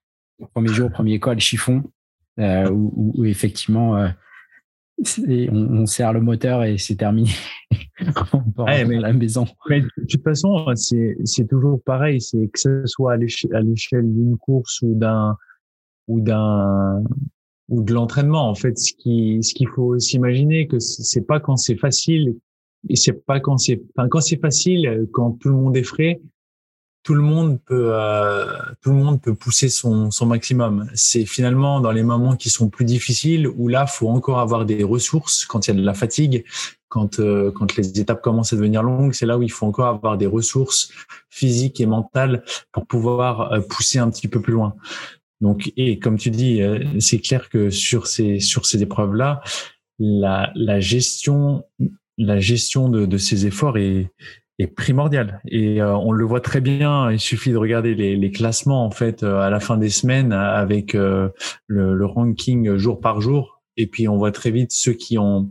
[0.54, 1.84] premier jour, premier col chiffon,
[2.38, 4.08] où, effectivement
[5.52, 7.30] on, on, serre le moteur et c'est terminé.
[8.34, 9.46] on peut à la maison.
[9.70, 12.22] Mais de toute façon, c'est toujours pareil.
[12.22, 15.38] C'est que ce soit à l'échelle d'une course ou d'un
[16.08, 17.04] ou d'un
[17.70, 18.50] ou de l'entraînement.
[18.50, 22.36] En fait, ce qui ce qu'il faut s'imaginer que c'est pas quand c'est facile
[22.90, 26.22] et c'est pas quand c'est enfin quand c'est facile quand tout le monde est frais
[27.04, 28.46] tout le monde peut euh,
[28.82, 30.90] tout le monde peut pousser son son maximum.
[30.94, 34.84] C'est finalement dans les moments qui sont plus difficiles où là faut encore avoir des
[34.84, 36.46] ressources quand il y a de la fatigue
[36.90, 39.14] quand euh, quand les étapes commencent à devenir longues.
[39.14, 40.92] C'est là où il faut encore avoir des ressources
[41.30, 44.76] physiques et mentales pour pouvoir euh, pousser un petit peu plus loin.
[45.40, 49.42] Donc, et comme tu dis, euh, c'est clair que sur ces sur ces épreuves-là,
[50.00, 51.64] la, la gestion
[52.18, 54.12] la gestion de, de ces efforts est
[54.60, 55.42] est primordiale.
[55.48, 57.12] Et euh, on le voit très bien.
[57.12, 60.34] Il suffit de regarder les, les classements en fait euh, à la fin des semaines
[60.34, 61.34] avec le,
[61.68, 63.62] le ranking jour par jour.
[63.78, 65.50] Et puis on voit très vite ceux qui ont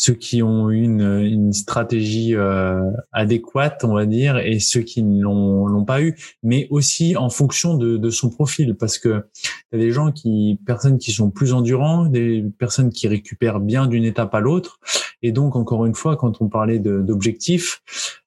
[0.00, 2.80] ceux qui ont une, une stratégie euh,
[3.12, 7.76] adéquate, on va dire, et ceux qui ne l'ont pas eu, mais aussi en fonction
[7.76, 9.26] de, de son profil, parce que
[9.72, 13.86] y a des gens qui, personnes qui sont plus endurants, des personnes qui récupèrent bien
[13.86, 14.80] d'une étape à l'autre,
[15.20, 17.82] et donc encore une fois, quand on parlait d'objectif,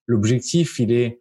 [0.07, 1.19] l'objectif, il est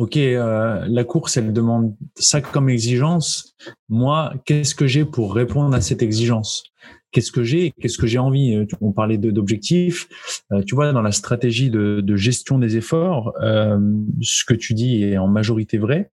[0.00, 3.54] Ok, euh, la course, elle demande ça comme exigence.
[3.90, 6.64] Moi, qu'est-ce que j'ai pour répondre à cette exigence?
[7.12, 8.54] Qu'est-ce que j'ai, qu'est-ce que j'ai envie?
[8.54, 10.08] Euh, on parlait d'objectifs.
[10.52, 13.78] Euh, tu vois, dans la stratégie de, de gestion des efforts, euh,
[14.22, 16.10] ce que tu dis est en majorité vrai.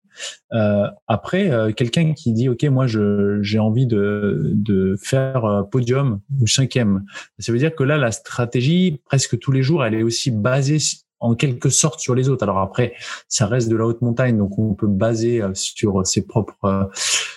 [0.51, 6.47] Euh, après, euh, quelqu'un qui dit OK, moi j'ai envie de de faire podium ou
[6.47, 7.05] cinquième,
[7.39, 10.79] ça veut dire que là la stratégie presque tous les jours, elle est aussi basée
[11.19, 12.43] en quelque sorte sur les autres.
[12.43, 12.93] Alors après,
[13.27, 16.89] ça reste de la haute montagne, donc on peut baser sur ses propres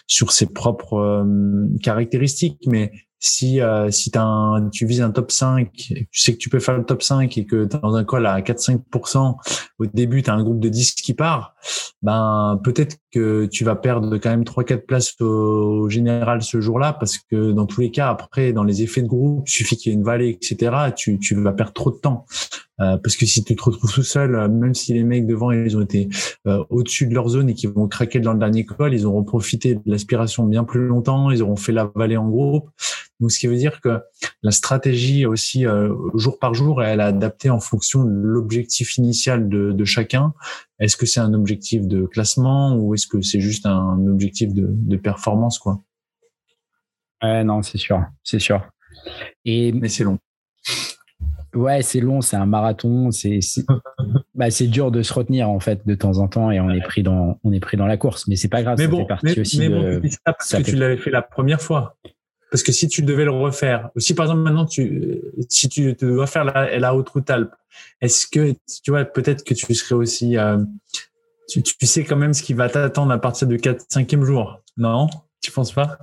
[0.06, 1.24] sur ses propres
[1.82, 6.48] caractéristiques, mais si euh, si as tu vises un top 5, tu sais que tu
[6.48, 9.36] peux faire le top 5 et que dans un call à 4-5%,
[9.78, 11.54] au début, tu as un groupe de 10 qui part,
[12.02, 17.18] ben peut-être que tu vas perdre quand même 3-4 places au, général ce jour-là, parce
[17.18, 19.94] que dans tous les cas, après, dans les effets de groupe, il suffit qu'il y
[19.94, 22.24] ait une vallée, etc., tu, tu vas perdre trop de temps.
[22.80, 25.50] Euh, parce que si tu te retrouves tout seul, euh, même si les mecs devant
[25.50, 26.08] ils ont été
[26.46, 29.22] euh, au-dessus de leur zone et qu'ils vont craquer dans le dernier col, ils auront
[29.22, 32.70] profité de l'aspiration bien plus longtemps, ils auront fait la vallée en groupe.
[33.20, 34.00] Donc ce qui veut dire que
[34.42, 35.66] la stratégie aussi
[36.14, 40.32] jour par jour, elle est adaptée en fonction de l'objectif initial de, de chacun.
[40.78, 44.68] Est-ce que c'est un objectif de classement ou est-ce que c'est juste un objectif de,
[44.70, 45.82] de performance quoi?
[47.22, 48.62] Ouais, non, c'est sûr, c'est sûr.
[49.44, 50.18] Et mais c'est long.
[51.54, 53.40] Ouais, c'est long, c'est un marathon, c'est
[54.34, 56.80] bah, c'est dur de se retenir en fait de temps en temps et on est
[56.80, 59.34] pris dans on est pris dans la course, mais c'est pas grave, mais bon, mais,
[59.58, 61.96] mais bon, tu ça parce que tu l'avais fait la première fois.
[62.50, 66.26] Parce que si tu devais le refaire, si par exemple maintenant tu si tu dois
[66.26, 67.54] faire la, la haute route Alpes,
[68.00, 70.58] est-ce que tu vois peut-être que tu serais aussi euh,
[71.48, 74.60] tu, tu sais quand même ce qui va t'attendre à partir du 4 5e jour,
[74.76, 75.08] non?
[75.40, 75.98] Tu penses pas?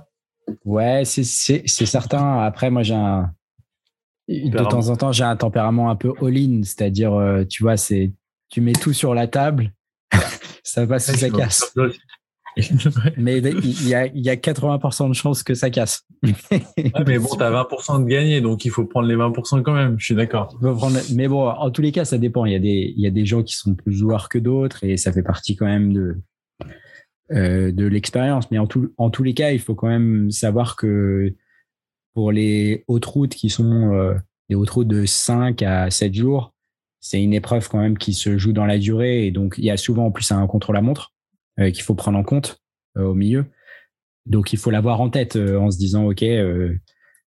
[0.64, 2.40] Ouais, c'est c'est certain.
[2.42, 3.30] Après moi j'ai un
[4.28, 8.12] de temps en temps, j'ai un tempérament un peu all-in, c'est-à-dire, euh, tu vois, c'est
[8.50, 9.72] tu mets tout sur la table,
[10.62, 11.74] ça passe ou ça casse.
[13.16, 16.04] mais il y a, il y a 80% de chances que ça casse.
[16.22, 19.98] mais bon, tu as 20% de gagné, donc il faut prendre les 20% quand même,
[19.98, 20.58] je suis d'accord.
[21.14, 22.44] Mais bon, en tous les cas, ça dépend.
[22.44, 24.84] Il y a des, il y a des gens qui sont plus joueurs que d'autres
[24.84, 26.16] et ça fait partie quand même de,
[27.30, 28.50] euh, de l'expérience.
[28.50, 31.34] Mais en, tout, en tous les cas, il faut quand même savoir que
[32.18, 34.14] pour les hautes routes qui sont euh,
[34.48, 36.52] des hautes routes de 5 à 7 jours,
[36.98, 39.70] c'est une épreuve quand même qui se joue dans la durée et donc il y
[39.70, 41.12] a souvent en plus un contre-la-montre
[41.60, 42.60] euh, qu'il faut prendre en compte
[42.96, 43.44] euh, au milieu.
[44.26, 46.24] Donc il faut l'avoir en tête en se disant ok,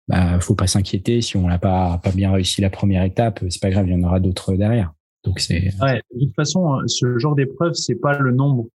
[0.07, 3.71] bah faut pas s'inquiéter si on n'a pas bien réussi la première étape, c'est pas
[3.71, 4.93] grave, il y en aura d'autres derrière.
[5.25, 5.61] Donc c'est.
[5.61, 8.67] De toute façon, hein, ce genre d'épreuve c'est pas le nombre.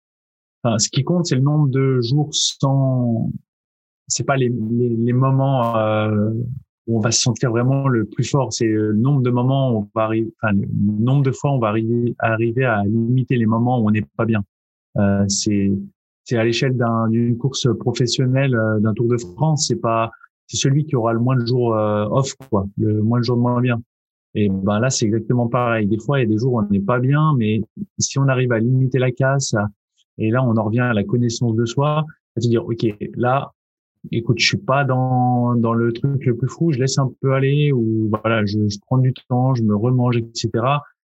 [0.65, 3.29] Ce qui compte c'est le nombre de jours sans
[4.09, 6.31] c'est pas les, les, les moments euh,
[6.87, 8.51] où on va se sentir vraiment le plus fort.
[8.51, 10.67] C'est le nombre de moments où on va arriver, enfin, le
[11.03, 14.05] nombre de fois où on va arriver, arriver à limiter les moments où on n'est
[14.17, 14.43] pas bien.
[14.97, 15.71] Euh, c'est
[16.37, 16.77] à l'échelle
[17.09, 20.11] d'une course professionnelle, euh, d'un Tour de France, c'est pas
[20.49, 23.37] c'est celui qui aura le moins de jours euh, off, quoi, le moins de jours
[23.37, 23.79] de moins bien.
[24.33, 25.85] Et ben là, c'est exactement pareil.
[25.85, 27.61] Des fois, il y a des jours où on n'est pas bien, mais
[27.99, 29.55] si on arrive à limiter la casse,
[30.17, 32.03] et là, on en revient à la connaissance de soi,
[32.35, 32.83] à se dire, ok,
[33.15, 33.51] là,
[34.11, 37.33] écoute, je suis pas dans, dans le truc le plus fou, je laisse un peu
[37.33, 40.49] aller ou voilà, je, je prends du temps, je me remange, etc.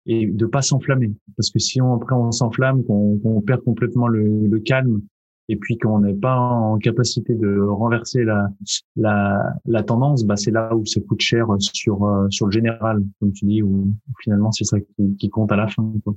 [0.08, 4.48] Et de pas s'enflammer, parce que si on, après on s'enflamme, qu'on perd complètement le,
[4.48, 5.02] le calme,
[5.48, 8.48] et puis qu'on n'est pas en capacité de renverser la
[8.96, 13.04] la, la tendance, bah c'est là où ça coûte cher sur euh, sur le général,
[13.20, 14.78] comme tu dis, où, finalement c'est ça
[15.20, 15.94] qui, compte à la fin.
[16.04, 16.16] Quoi.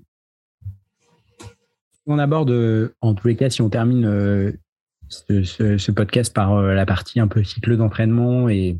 [2.06, 4.04] On aborde, en tous les cas, si on termine
[5.28, 8.78] ce, podcast par euh, la partie un peu cycle d'entraînement et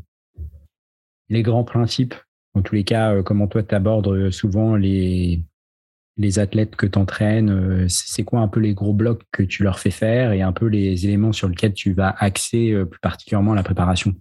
[1.29, 2.15] les grands principes.
[2.53, 5.41] En tous les cas, euh, comment toi tu abordes euh, souvent les,
[6.17, 9.79] les athlètes que tu entraînes, c'est quoi un peu les gros blocs que tu leur
[9.79, 13.63] fais faire et un peu les éléments sur lesquels tu vas axer plus particulièrement la
[13.63, 14.13] préparation?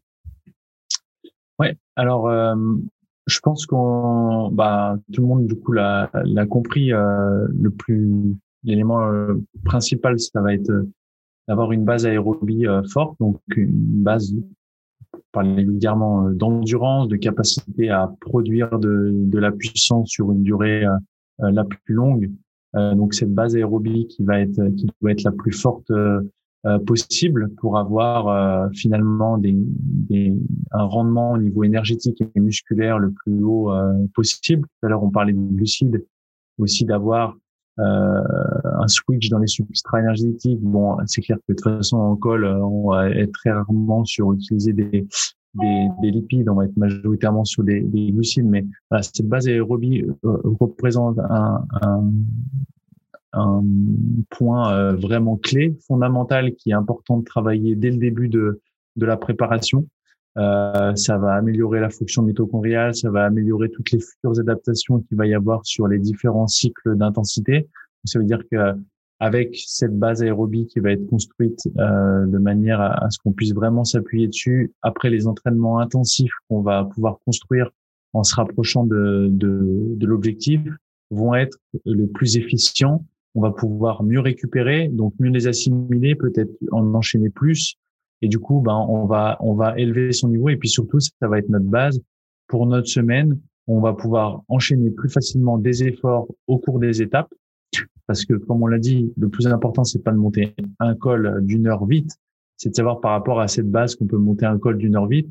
[1.60, 2.28] Ouais, alors
[3.26, 6.10] je pense qu'on bah tout le monde du coup l'a
[6.50, 8.34] compris le plus
[8.64, 9.08] l'élément
[9.64, 10.72] principal ça va être
[11.49, 14.34] d'avoir une base aérobie euh, forte, donc une base
[15.32, 20.84] parler vulgairement euh, d'endurance, de capacité à produire de, de, la puissance sur une durée
[20.84, 22.30] euh, la plus longue.
[22.74, 25.92] donc cette base aérobie qui va être qui doit être la plus forte
[26.86, 30.32] possible pour avoir finalement des, des,
[30.70, 33.70] un rendement au niveau énergétique et musculaire le plus haut
[34.14, 34.62] possible.
[34.62, 36.05] Tout à l'heure on parlait de glucides,
[36.59, 37.36] aussi d'avoir
[37.78, 40.60] un switch dans les substrats énergétiques.
[40.60, 44.04] Bon, c'est clair que de toute façon en col, euh, on va être très rarement
[44.04, 45.06] sur utiliser des,
[45.54, 49.48] des, des, lipides, on va être majoritairement sur des, des glucides, mais voilà, cette base
[49.48, 52.12] aérobie euh, représente un, un,
[53.32, 53.64] un
[54.30, 58.60] point euh, vraiment clé, fondamental, qui est important de travailler dès le début de,
[58.96, 59.86] de la préparation.
[60.37, 65.16] Euh, ça va améliorer la fonction mitochondriale, ça va améliorer toutes les futures adaptations qu'il
[65.16, 67.68] va y avoir sur les différents cycles d'intensité.
[68.05, 68.74] Ça veut dire que
[69.20, 73.55] avec cette base aérobie qui va être construite euh, de manière à, ce qu'on puisse
[73.55, 77.70] vraiment s'appuyer dessus après les entraînements intensifs qu'on va pouvoir construire
[78.12, 80.61] en se rapprochant de, de, de l'objectif
[81.11, 83.05] vont être le plus efficients
[83.35, 87.76] on va pouvoir mieux récupérer, donc mieux les assimiler, peut-être en enchaîner plus.
[88.24, 90.48] Et du coup, ben, on va, on va élever son niveau.
[90.48, 92.00] Et puis surtout, ça va être notre base
[92.48, 93.38] pour notre semaine.
[93.66, 97.28] On va pouvoir enchaîner plus facilement des efforts au cours des étapes.
[98.06, 101.44] Parce que, comme on l'a dit, le plus important, c'est pas de monter un col
[101.44, 102.12] d'une heure vite.
[102.56, 105.06] C'est de savoir par rapport à cette base qu'on peut monter un col d'une heure
[105.06, 105.28] vite.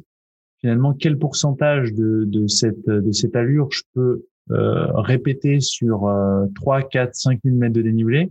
[0.59, 6.45] Finalement, quel pourcentage de, de cette, de cette allure je peux euh, répéter sur euh,
[6.53, 8.29] 3, 4, 5 000 mètres de dénivelé?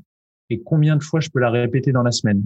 [0.51, 2.45] Et combien de fois je peux la répéter dans la semaine?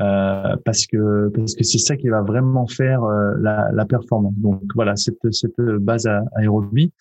[0.00, 4.34] Euh, parce que parce que c'est ça qui va vraiment faire euh, la, performance.
[4.38, 6.92] Donc voilà cette cette base aérobie.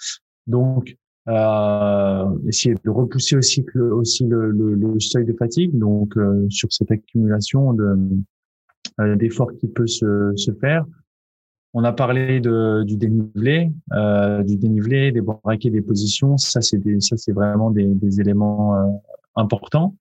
[0.47, 0.97] Donc
[1.29, 5.77] euh, essayer de repousser aussi le, aussi le, seuil de fatigue.
[5.77, 6.15] Donc
[6.49, 7.95] sur cette accumulation de
[9.15, 10.85] d'efforts qui peut se, se faire.
[11.73, 13.71] On a parlé du dénivelé,
[14.43, 16.35] du dénivelé, des braquets, des positions.
[16.37, 19.01] Ça, c'est vraiment des, éléments
[19.37, 19.95] importants.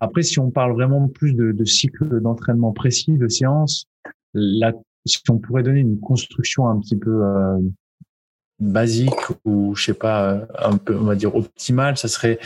[0.00, 3.86] Après, si on parle vraiment plus de, de cycle d'entraînement précis, de séance,
[4.32, 4.72] là,
[5.06, 7.58] si on pourrait donner une construction un petit peu euh,
[8.60, 9.10] basique
[9.44, 12.38] ou je sais pas euh, un peu on va dire optimale, ça serait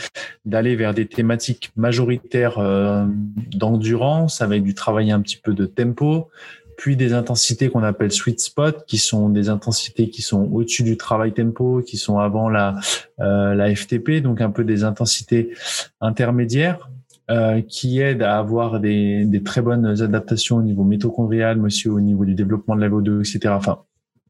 [0.45, 3.05] d'aller vers des thématiques majoritaires euh,
[3.51, 6.29] d'endurance avec du travail un petit peu de tempo,
[6.77, 10.97] puis des intensités qu'on appelle sweet spot, qui sont des intensités qui sont au-dessus du
[10.97, 12.75] travail tempo, qui sont avant la,
[13.19, 15.53] euh, la FTP, donc un peu des intensités
[16.01, 16.89] intermédiaires.
[17.29, 21.87] Euh, qui aident à avoir des, des, très bonnes adaptations au niveau mitochondrial, mais aussi
[21.87, 23.53] au niveau du développement de la VO2, etc.
[23.55, 23.83] Enfin,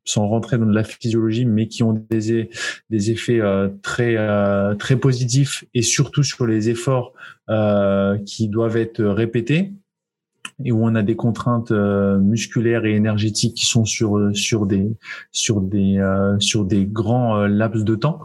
[0.04, 2.50] sans rentrer dans de la physiologie, mais qui ont des,
[2.90, 7.14] des effets euh, très euh, très positifs et surtout sur les efforts
[7.50, 9.72] euh, qui doivent être répétés
[10.66, 14.92] et où on a des contraintes euh, musculaires et énergétiques qui sont sur sur des
[15.32, 16.04] sur des
[16.40, 18.20] sur des grands laps de temps.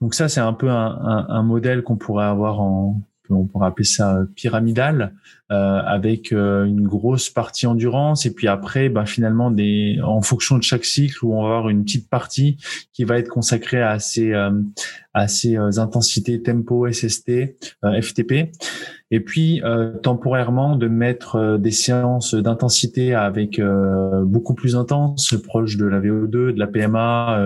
[0.00, 3.02] Donc ça c'est un peu un, un, un modèle qu'on pourrait avoir en
[3.34, 5.14] on pourrait appeler ça pyramidal,
[5.52, 10.62] euh, avec une grosse partie endurance et puis après, ben, finalement, des, en fonction de
[10.62, 12.56] chaque cycle, où on va avoir une petite partie
[12.92, 14.50] qui va être consacrée à ces, euh,
[15.14, 18.50] à ces intensités tempo, SST, FTP.
[19.12, 25.34] Et puis euh, temporairement de mettre euh, des séances d'intensité avec euh, beaucoup plus intenses,
[25.44, 27.38] proche de la VO2, de la PMA.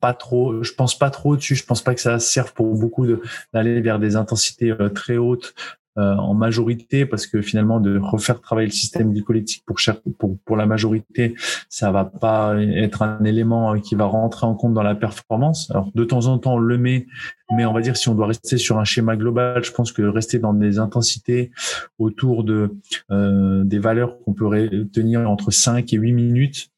[0.00, 1.54] Pas trop, je pense pas trop dessus.
[1.54, 3.06] Je pense pas que ça serve pour beaucoup
[3.52, 5.54] d'aller vers des intensités très hautes
[5.98, 9.76] euh, en majorité parce que finalement de refaire travailler le système glycolytique pour,
[10.18, 11.34] pour pour la majorité
[11.68, 15.90] ça va pas être un élément qui va rentrer en compte dans la performance alors
[15.92, 17.08] de temps en temps on le met
[17.50, 20.02] mais on va dire si on doit rester sur un schéma global je pense que
[20.02, 21.50] rester dans des intensités
[21.98, 22.78] autour de
[23.10, 26.69] euh, des valeurs qu'on peut tenir entre 5 et 8 minutes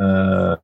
[0.00, 0.56] euh,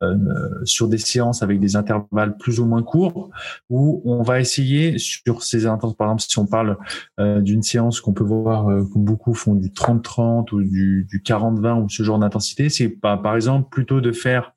[0.64, 3.30] sur des séances avec des intervalles plus ou moins courts,
[3.70, 6.76] où on va essayer sur ces intenses, par exemple, si on parle
[7.20, 11.20] euh, d'une séance qu'on peut voir euh, que beaucoup font du 30-30 ou du, du
[11.20, 14.52] 40-20 ou ce genre d'intensité, c'est par exemple plutôt de faire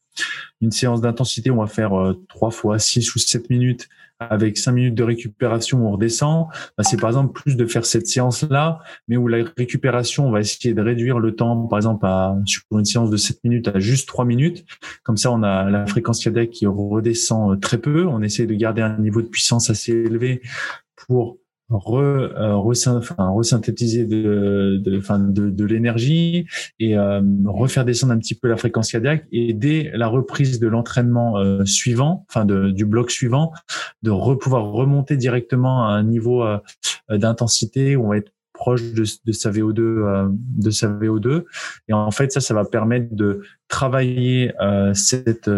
[0.61, 1.91] une séance d'intensité, on va faire
[2.27, 3.87] trois fois 6 ou 7 minutes
[4.19, 6.47] avec cinq minutes de récupération, on redescend.
[6.77, 10.39] Bah, c'est par exemple plus de faire cette séance-là, mais où la récupération, on va
[10.39, 12.35] essayer de réduire le temps, par exemple, à,
[12.71, 14.65] une séance de 7 minutes à juste 3 minutes.
[15.03, 18.05] Comme ça, on a la fréquence cardiaque qui redescend euh, très peu.
[18.07, 20.41] On essaie de garder un niveau de puissance assez élevé
[20.95, 21.37] pour
[21.69, 26.47] re, euh, resynthétiser de, de, de, de l'énergie
[26.79, 30.67] et euh, refaire descendre un petit peu la fréquence cardiaque et dès la reprise de
[30.67, 33.51] l'entraînement euh, suivant, enfin du bloc suivant,
[34.03, 36.59] de re, pouvoir remonter directement à un niveau euh,
[37.09, 41.43] d'intensité où on va être proche de, de sa VO2 euh, de sa VO2
[41.89, 45.49] et en fait ça ça va permettre de travailler euh, cette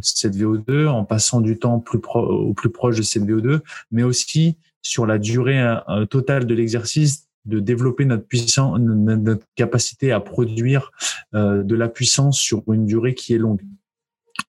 [0.00, 4.04] cette VO2 en passant du temps plus pro, au plus proche de cette VO2 mais
[4.04, 10.20] aussi sur la durée euh, totale de l'exercice de développer notre puissance, notre capacité à
[10.20, 10.92] produire
[11.34, 13.62] euh, de la puissance sur une durée qui est longue.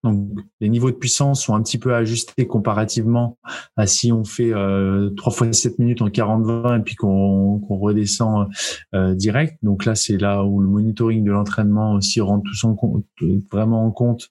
[0.04, 0.30] Donc,
[0.60, 3.38] les niveaux de puissance sont un petit peu ajustés comparativement
[3.78, 8.48] à si on fait euh, 3 fois 7 minutes en 40-20 et puis qu'on redescend
[8.94, 9.58] euh, direct.
[9.62, 13.06] Donc là, c'est là où le monitoring de l'entraînement aussi rend tout son compte,
[13.52, 14.30] vraiment en compte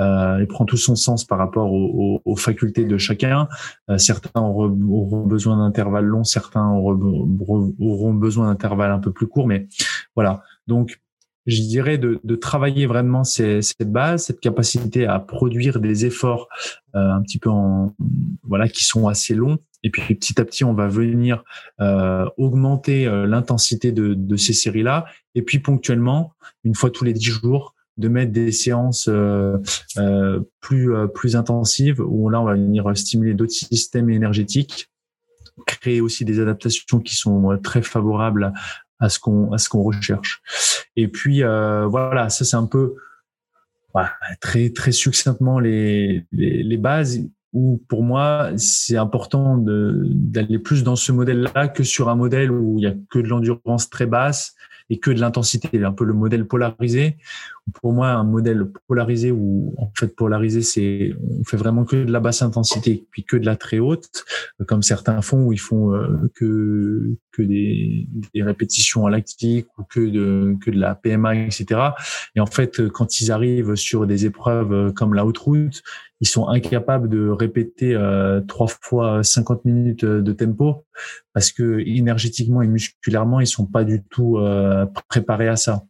[0.00, 3.48] euh, et prend tout son sens par rapport aux, aux, facultés de chacun.
[3.90, 7.36] Euh, certains auront, auront besoin d'intervalles longs, certains auront,
[7.80, 9.68] auront besoin d'intervalles un peu plus courts, mais
[10.14, 10.42] voilà.
[10.66, 11.00] Donc,
[11.46, 16.48] je dirais, de, de travailler vraiment cette base, cette capacité à produire des efforts
[16.94, 17.94] euh, un petit peu en
[18.44, 19.58] voilà qui sont assez longs.
[19.82, 21.42] Et puis petit à petit, on va venir
[21.80, 25.06] euh, augmenter euh, l'intensité de, de ces séries-là.
[25.34, 26.32] Et puis ponctuellement,
[26.62, 29.58] une fois tous les dix jours, de mettre des séances euh,
[29.98, 34.88] euh, plus plus intensives où là on va venir stimuler d'autres systèmes énergétiques
[35.66, 38.54] créer aussi des adaptations qui sont très favorables
[39.02, 40.42] à, ce qu'on à ce qu'on recherche.
[40.96, 42.94] Et puis voilà, ça c'est un peu
[44.40, 47.20] très très succinctement les, les, les bases
[47.52, 52.78] où pour moi c'est important d'aller plus dans ce modèle-là que sur un modèle où
[52.78, 54.54] il y a que de l'endurance très basse
[54.92, 57.16] et que de l'intensité, un peu le modèle polarisé.
[57.80, 62.12] Pour moi, un modèle polarisé où en fait polarisé, c'est on fait vraiment que de
[62.12, 64.26] la basse intensité puis que de la très haute,
[64.68, 70.00] comme certains font où ils font euh, que que des, répétitions à lactique ou que
[70.00, 71.80] de que de la PMA, etc.
[72.34, 75.82] Et en fait, quand ils arrivent sur des épreuves comme la haute route,
[76.20, 80.84] ils sont incapables de répéter euh, trois fois 50 minutes de tempo
[81.32, 85.82] parce que énergétiquement et musculairement, ils sont pas du tout euh, préparés à ça.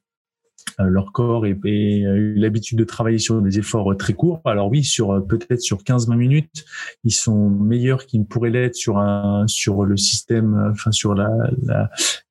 [0.80, 4.40] Euh, leur corps a eu l'habitude de travailler sur des efforts très courts.
[4.44, 6.64] Alors oui, sur euh, peut-être sur 15-20 minutes,
[7.04, 9.02] ils sont meilleurs qu'ils ne pourraient l'être sur
[9.46, 11.30] sur le système, euh, enfin sur la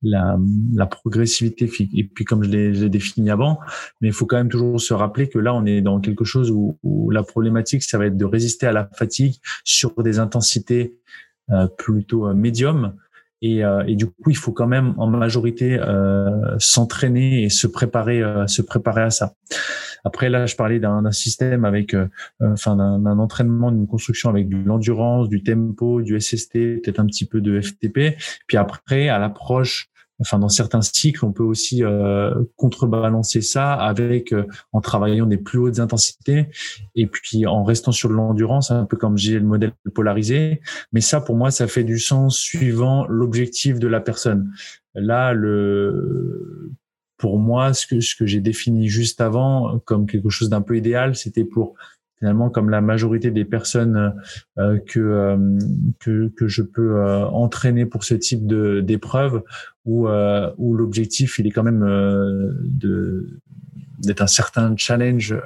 [0.02, 3.60] la, progressivité et puis comme je l'ai défini avant.
[4.00, 6.50] Mais il faut quand même toujours se rappeler que là, on est dans quelque chose
[6.50, 9.34] où, la problématique, ça va être de résister à la fatigue
[9.64, 10.96] sur des intensités
[11.50, 12.94] euh, plutôt médium
[13.42, 18.22] et, euh, du coup, il faut quand même en majorité euh, s'entraîner et se préparer,
[18.22, 19.34] euh, se préparer à ça.
[20.04, 22.06] Après, là, je parlais d'un système avec, euh,
[22.40, 27.26] enfin, d'un entraînement, d'une construction avec de l'endurance, du tempo, du SST, peut-être un petit
[27.26, 28.16] peu de FTP.
[28.46, 29.91] Puis après, à l'approche
[30.22, 35.36] enfin dans certains cycles, on peut aussi euh, contrebalancer ça avec euh, en travaillant des
[35.36, 36.48] plus hautes intensités
[36.94, 40.60] et puis en restant sur l'endurance, un peu comme j'ai le modèle polarisé.
[40.92, 44.50] Mais ça, pour moi, ça fait du sens suivant l'objectif de la personne.
[44.94, 46.72] Là, le
[47.18, 50.76] pour moi, ce que ce que j'ai défini juste avant comme quelque chose d'un peu
[50.76, 51.74] idéal, c'était pour
[52.22, 54.14] finalement comme la majorité des personnes
[54.56, 55.58] euh, que, euh,
[55.98, 59.42] que, que je peux euh, entraîner pour ce type de d'épreuve
[59.84, 61.84] où où l'objectif il est quand même
[62.62, 63.40] de
[63.98, 65.36] d'être un certain challenge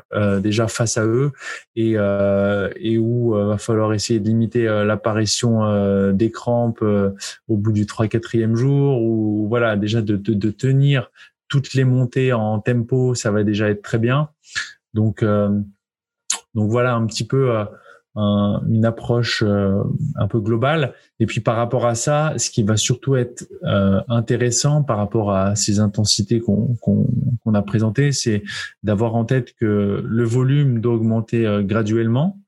[0.43, 1.33] déjà face à eux
[1.75, 6.85] et et où va falloir essayer de limiter l'apparition des crampes
[7.49, 11.11] au bout du 3 4e jour ou voilà déjà de, de, de tenir
[11.49, 14.29] toutes les montées en tempo ça va déjà être très bien.
[14.93, 15.25] Donc
[16.57, 17.65] donc voilà un petit peu
[18.17, 19.83] euh, une approche euh,
[20.15, 20.95] un peu globale.
[21.21, 25.33] Et puis par rapport à ça, ce qui va surtout être euh, intéressant par rapport
[25.33, 28.43] à ces intensités qu'on a présentées, c'est
[28.83, 32.39] d'avoir en tête que le volume doit augmenter graduellement.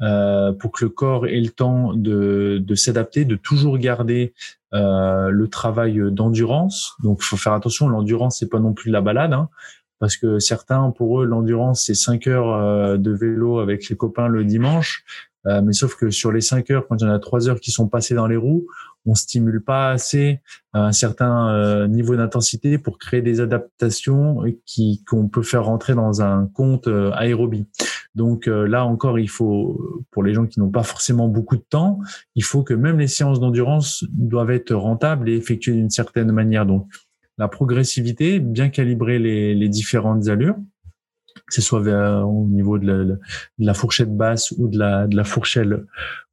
[0.00, 4.34] pour que le corps ait le temps de, s'adapter, de toujours garder
[4.72, 6.94] le travail d'endurance.
[7.04, 7.88] Donc, il faut faire attention.
[7.88, 9.32] L'endurance, c'est pas non plus de la balade.
[9.32, 9.48] Hein
[10.02, 14.26] parce que certains, pour eux, l'endurance, c'est 5 heures euh, de vélo avec les copains
[14.26, 15.04] le dimanche.
[15.46, 17.60] Euh, mais sauf que sur les 5 heures, quand il y en a 3 heures
[17.60, 18.66] qui sont passées dans les roues,
[19.06, 20.40] on stimule pas assez
[20.72, 26.20] un certain euh, niveau d'intensité pour créer des adaptations qui qu'on peut faire rentrer dans
[26.20, 27.66] un compte aérobie.
[28.16, 32.00] Donc là encore, il faut, pour les gens qui n'ont pas forcément beaucoup de temps,
[32.34, 36.66] il faut que même les séances d'endurance doivent être rentables et effectuées d'une certaine manière.
[36.66, 36.88] Donc
[37.38, 40.56] la progressivité, bien calibrer les, les différentes allures
[41.46, 41.80] que ce soit
[42.24, 43.18] au niveau de
[43.58, 45.68] la, fourchette basse ou de la, de la fourchette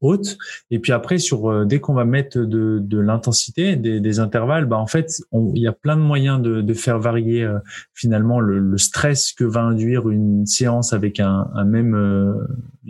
[0.02, 0.38] haute.
[0.72, 4.78] Et puis après, sur euh, dès qu'on va mettre de, de l'intensité, des, intervalles, bah
[4.78, 7.60] en fait, il y a plein de moyens de, de faire varier euh,
[7.94, 12.34] finalement le, le, stress que va induire une séance avec un, un même euh,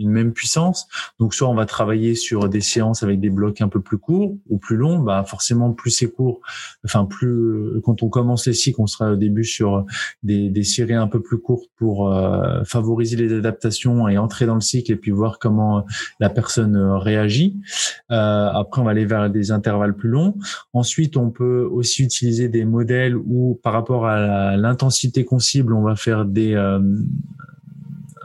[0.00, 0.88] une même puissance.
[1.18, 4.36] Donc soit on va travailler sur des séances avec des blocs un peu plus courts
[4.48, 4.98] ou plus longs.
[4.98, 6.40] Bah forcément, plus c'est court,
[6.84, 9.84] enfin plus quand on commence les cycles, on sera au début sur
[10.22, 14.54] des, des séries un peu plus courtes pour euh, favoriser les adaptations et entrer dans
[14.54, 15.84] le cycle et puis voir comment
[16.18, 17.56] la personne euh, réagit.
[18.10, 20.34] Euh, après, on va aller vers des intervalles plus longs.
[20.72, 25.82] Ensuite, on peut aussi utiliser des modèles où, par rapport à l'intensité qu'on cible, on
[25.82, 26.54] va faire des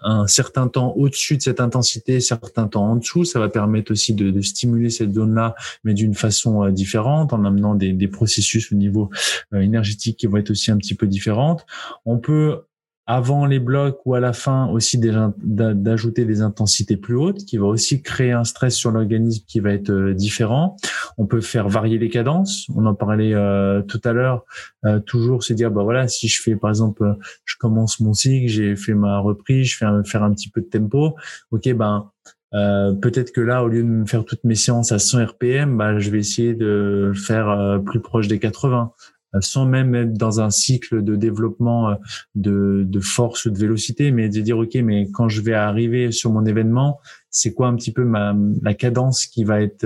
[0.05, 3.25] un certain temps au-dessus de cette intensité, certain temps en dessous.
[3.25, 7.75] Ça va permettre aussi de, de stimuler cette zone-là, mais d'une façon différente, en amenant
[7.75, 9.09] des, des processus au niveau
[9.53, 11.65] énergétique qui vont être aussi un petit peu différentes.
[12.05, 12.61] On peut
[13.07, 17.67] avant les blocs ou à la fin aussi d'ajouter des intensités plus hautes qui va
[17.67, 20.75] aussi créer un stress sur l'organisme qui va être euh, différent.
[21.17, 22.67] On peut faire varier les cadences.
[22.75, 24.43] On en parlait euh, tout à l'heure.
[24.85, 28.47] Euh, toujours se dire bah voilà si je fais par exemple je commence mon cycle,
[28.47, 31.15] j'ai fait ma reprise, je fais faire un petit peu de tempo.
[31.51, 32.09] Ok ben
[32.53, 35.75] euh, peut-être que là, au lieu de me faire toutes mes séances à 100 RPM,
[35.77, 38.93] bah, je vais essayer de faire plus proche des 80
[39.41, 41.95] sans même être dans un cycle de développement euh,
[42.35, 46.11] de, de force ou de vélocité, mais de dire ok, mais quand je vais arriver
[46.11, 49.85] sur mon événement, c'est quoi un petit peu ma, la cadence qui va être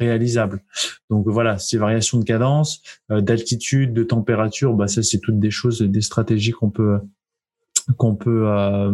[0.00, 0.60] réalisable?
[1.08, 5.82] Donc voilà, ces variations de cadence, d'altitude, de température, bah ça c'est toutes des choses,
[5.82, 6.98] des stratégies qu'on peut
[7.96, 8.90] qu'on peut euh,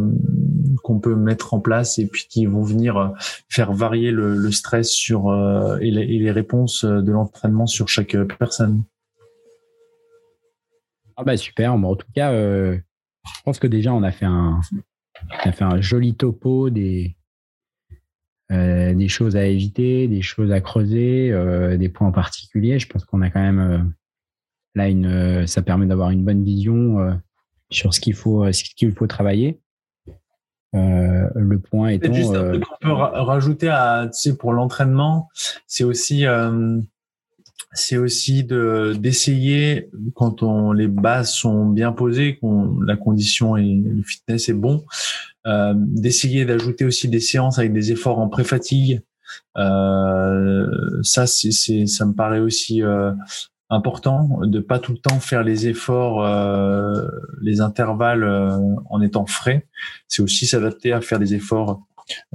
[0.83, 3.09] qu'on peut mettre en place et puis qui vont venir euh,
[3.49, 7.89] faire varier le, le stress sur euh, et, les, et, les, réponses de l'entraînement sur
[7.89, 8.83] chaque personne.
[11.23, 11.75] Ah bah super.
[11.75, 12.77] en tout cas, euh,
[13.25, 14.61] je pense que déjà on a fait un
[15.45, 17.17] on a fait un joli topo des
[18.51, 22.79] euh, des choses à éviter, des choses à creuser, euh, des points en particulier.
[22.79, 23.95] Je pense qu'on a quand même
[24.75, 27.21] là une ça permet d'avoir une bonne vision
[27.71, 29.63] sur ce qu'il faut, ce qu'il faut travailler.
[30.75, 32.13] Euh, le point étant.
[32.15, 35.29] Juste un truc qu'on peut rajouter à, tu sais, pour l'entraînement,
[35.67, 36.81] c'est aussi, euh,
[37.75, 43.65] c'est aussi de d'essayer quand on les bases sont bien posées, qu'on la condition et
[43.65, 44.85] le fitness est bon,
[45.47, 49.03] euh, d'essayer d'ajouter aussi des séances avec des efforts en pré-fatigue.
[49.57, 50.67] Euh,
[51.03, 53.13] ça, c'est, ça me paraît aussi euh,
[53.71, 57.09] important de pas tout le temps faire les efforts, euh,
[57.41, 58.25] les intervalles
[58.91, 59.67] en étant frais.
[60.09, 61.83] C'est aussi s'adapter à faire des efforts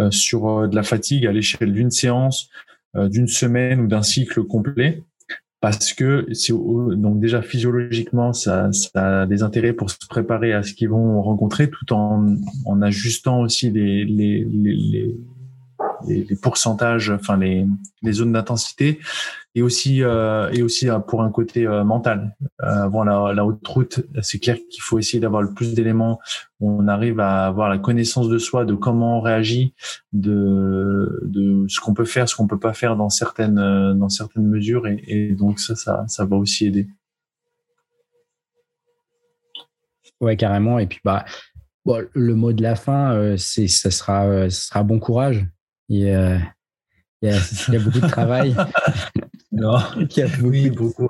[0.09, 2.49] sur de la fatigue à l'échelle d'une séance,
[2.95, 5.03] d'une semaine ou d'un cycle complet.
[5.59, 6.27] Parce que
[6.95, 11.21] donc déjà physiologiquement ça, ça, a des intérêts pour se préparer à ce qu'ils vont
[11.21, 12.35] rencontrer, tout en,
[12.65, 15.15] en ajustant aussi les, les, les,
[16.07, 17.65] les pourcentages, enfin les,
[18.03, 18.99] les zones d'intensité
[19.57, 22.35] et aussi euh, et aussi euh, pour un côté euh, mental.
[22.59, 26.19] avant la, la haute route, c'est clair qu'il faut essayer d'avoir le plus d'éléments.
[26.59, 29.73] On arrive à avoir la connaissance de soi, de comment on réagit,
[30.13, 33.55] de de ce qu'on peut faire, ce qu'on peut pas faire dans certaines
[33.97, 36.87] dans certaines mesures, et, et donc ça, ça ça va aussi aider.
[40.21, 40.77] Ouais, carrément.
[40.77, 41.25] Et puis bah
[41.83, 45.47] bon, le mot de la fin, c'est ça sera ça sera bon courage.
[45.89, 46.37] Il y a,
[47.23, 47.37] il y a,
[47.69, 48.55] il y a beaucoup de travail.
[49.57, 49.75] Non.
[49.77, 51.07] A beaucoup, oui, beaucoup,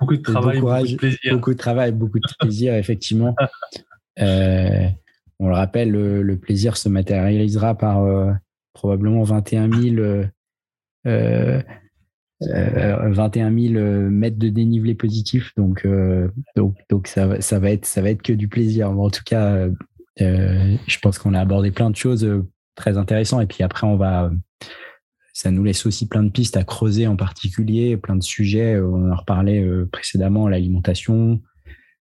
[0.00, 1.32] beaucoup de travail, beaucoup, de plaisir.
[1.32, 3.34] Beaucoup de travail, beaucoup de plaisir, effectivement.
[4.20, 4.88] Euh,
[5.38, 8.32] on le rappelle, le, le, plaisir se matérialisera par euh,
[8.72, 9.96] probablement 21 000,
[11.06, 11.62] euh,
[12.40, 13.74] 21 000
[14.10, 15.52] mètres de dénivelé positif.
[15.56, 15.86] Donc,
[16.56, 18.90] donc, donc ça, ça, va être, ça va être que du plaisir.
[18.90, 19.68] en tout cas,
[20.18, 22.28] je pense qu'on a abordé plein de choses
[22.74, 23.42] très intéressantes.
[23.42, 24.30] Et puis après, on va
[25.34, 28.74] ça nous laisse aussi plein de pistes à creuser en particulier, plein de sujets.
[28.74, 31.42] Euh, on en reparlait euh, précédemment, l'alimentation,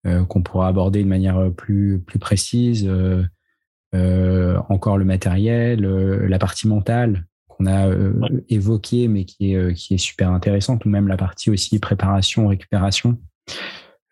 [0.06, 2.90] euh, qu'on pourra aborder de manière plus, plus précise.
[3.94, 7.94] Encore le matériel, la partie mentale qu'on a
[8.48, 13.18] évoquée, mais qui est, qui est super intéressante, ou même la partie aussi préparation, récupération.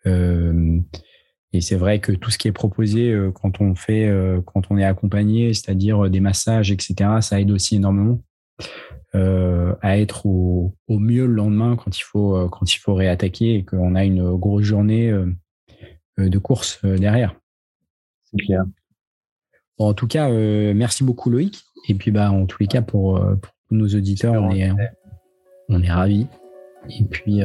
[0.05, 4.07] et c'est vrai que tout ce qui est proposé quand on fait,
[4.45, 8.21] quand on est accompagné, c'est-à-dire des massages, etc., ça aide aussi énormément
[9.13, 12.93] euh, à être au, au, mieux le lendemain quand il faut euh, quand il faut
[12.93, 15.27] réattaquer et qu'on a une grosse journée euh,
[16.17, 17.35] de course derrière.
[18.23, 18.63] C'est clair.
[19.77, 21.61] Bon, en tout cas, merci beaucoup Loïc.
[21.89, 24.71] Et puis bah en tous les cas pour, pour tous nos auditeurs, on est
[25.67, 26.27] on est ravis.
[26.89, 27.41] Et puis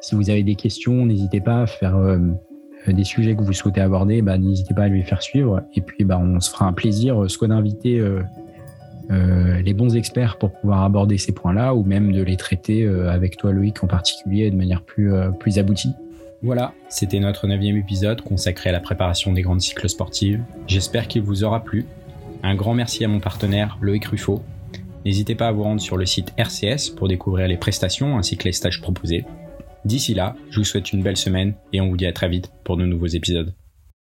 [0.00, 1.98] si vous avez des questions, n'hésitez pas à faire
[2.86, 5.62] des sujets que vous souhaitez aborder, bah, n'hésitez pas à lui faire suivre.
[5.74, 8.00] Et puis, bah, on se fera un plaisir soit d'inviter
[9.10, 13.36] les bons experts pour pouvoir aborder ces points-là ou même de les traiter euh, avec
[13.36, 15.92] toi Loïc en particulier de manière plus, euh, plus aboutie.
[16.42, 20.42] Voilà, c'était notre neuvième épisode consacré à la préparation des grandes cycles sportives.
[20.66, 21.86] J'espère qu'il vous aura plu.
[22.42, 24.42] Un grand merci à mon partenaire Loïc Ruffo.
[25.04, 28.44] N'hésitez pas à vous rendre sur le site RCS pour découvrir les prestations ainsi que
[28.44, 29.24] les stages proposés.
[29.84, 32.50] D'ici là, je vous souhaite une belle semaine et on vous dit à très vite
[32.64, 33.54] pour de nouveaux épisodes.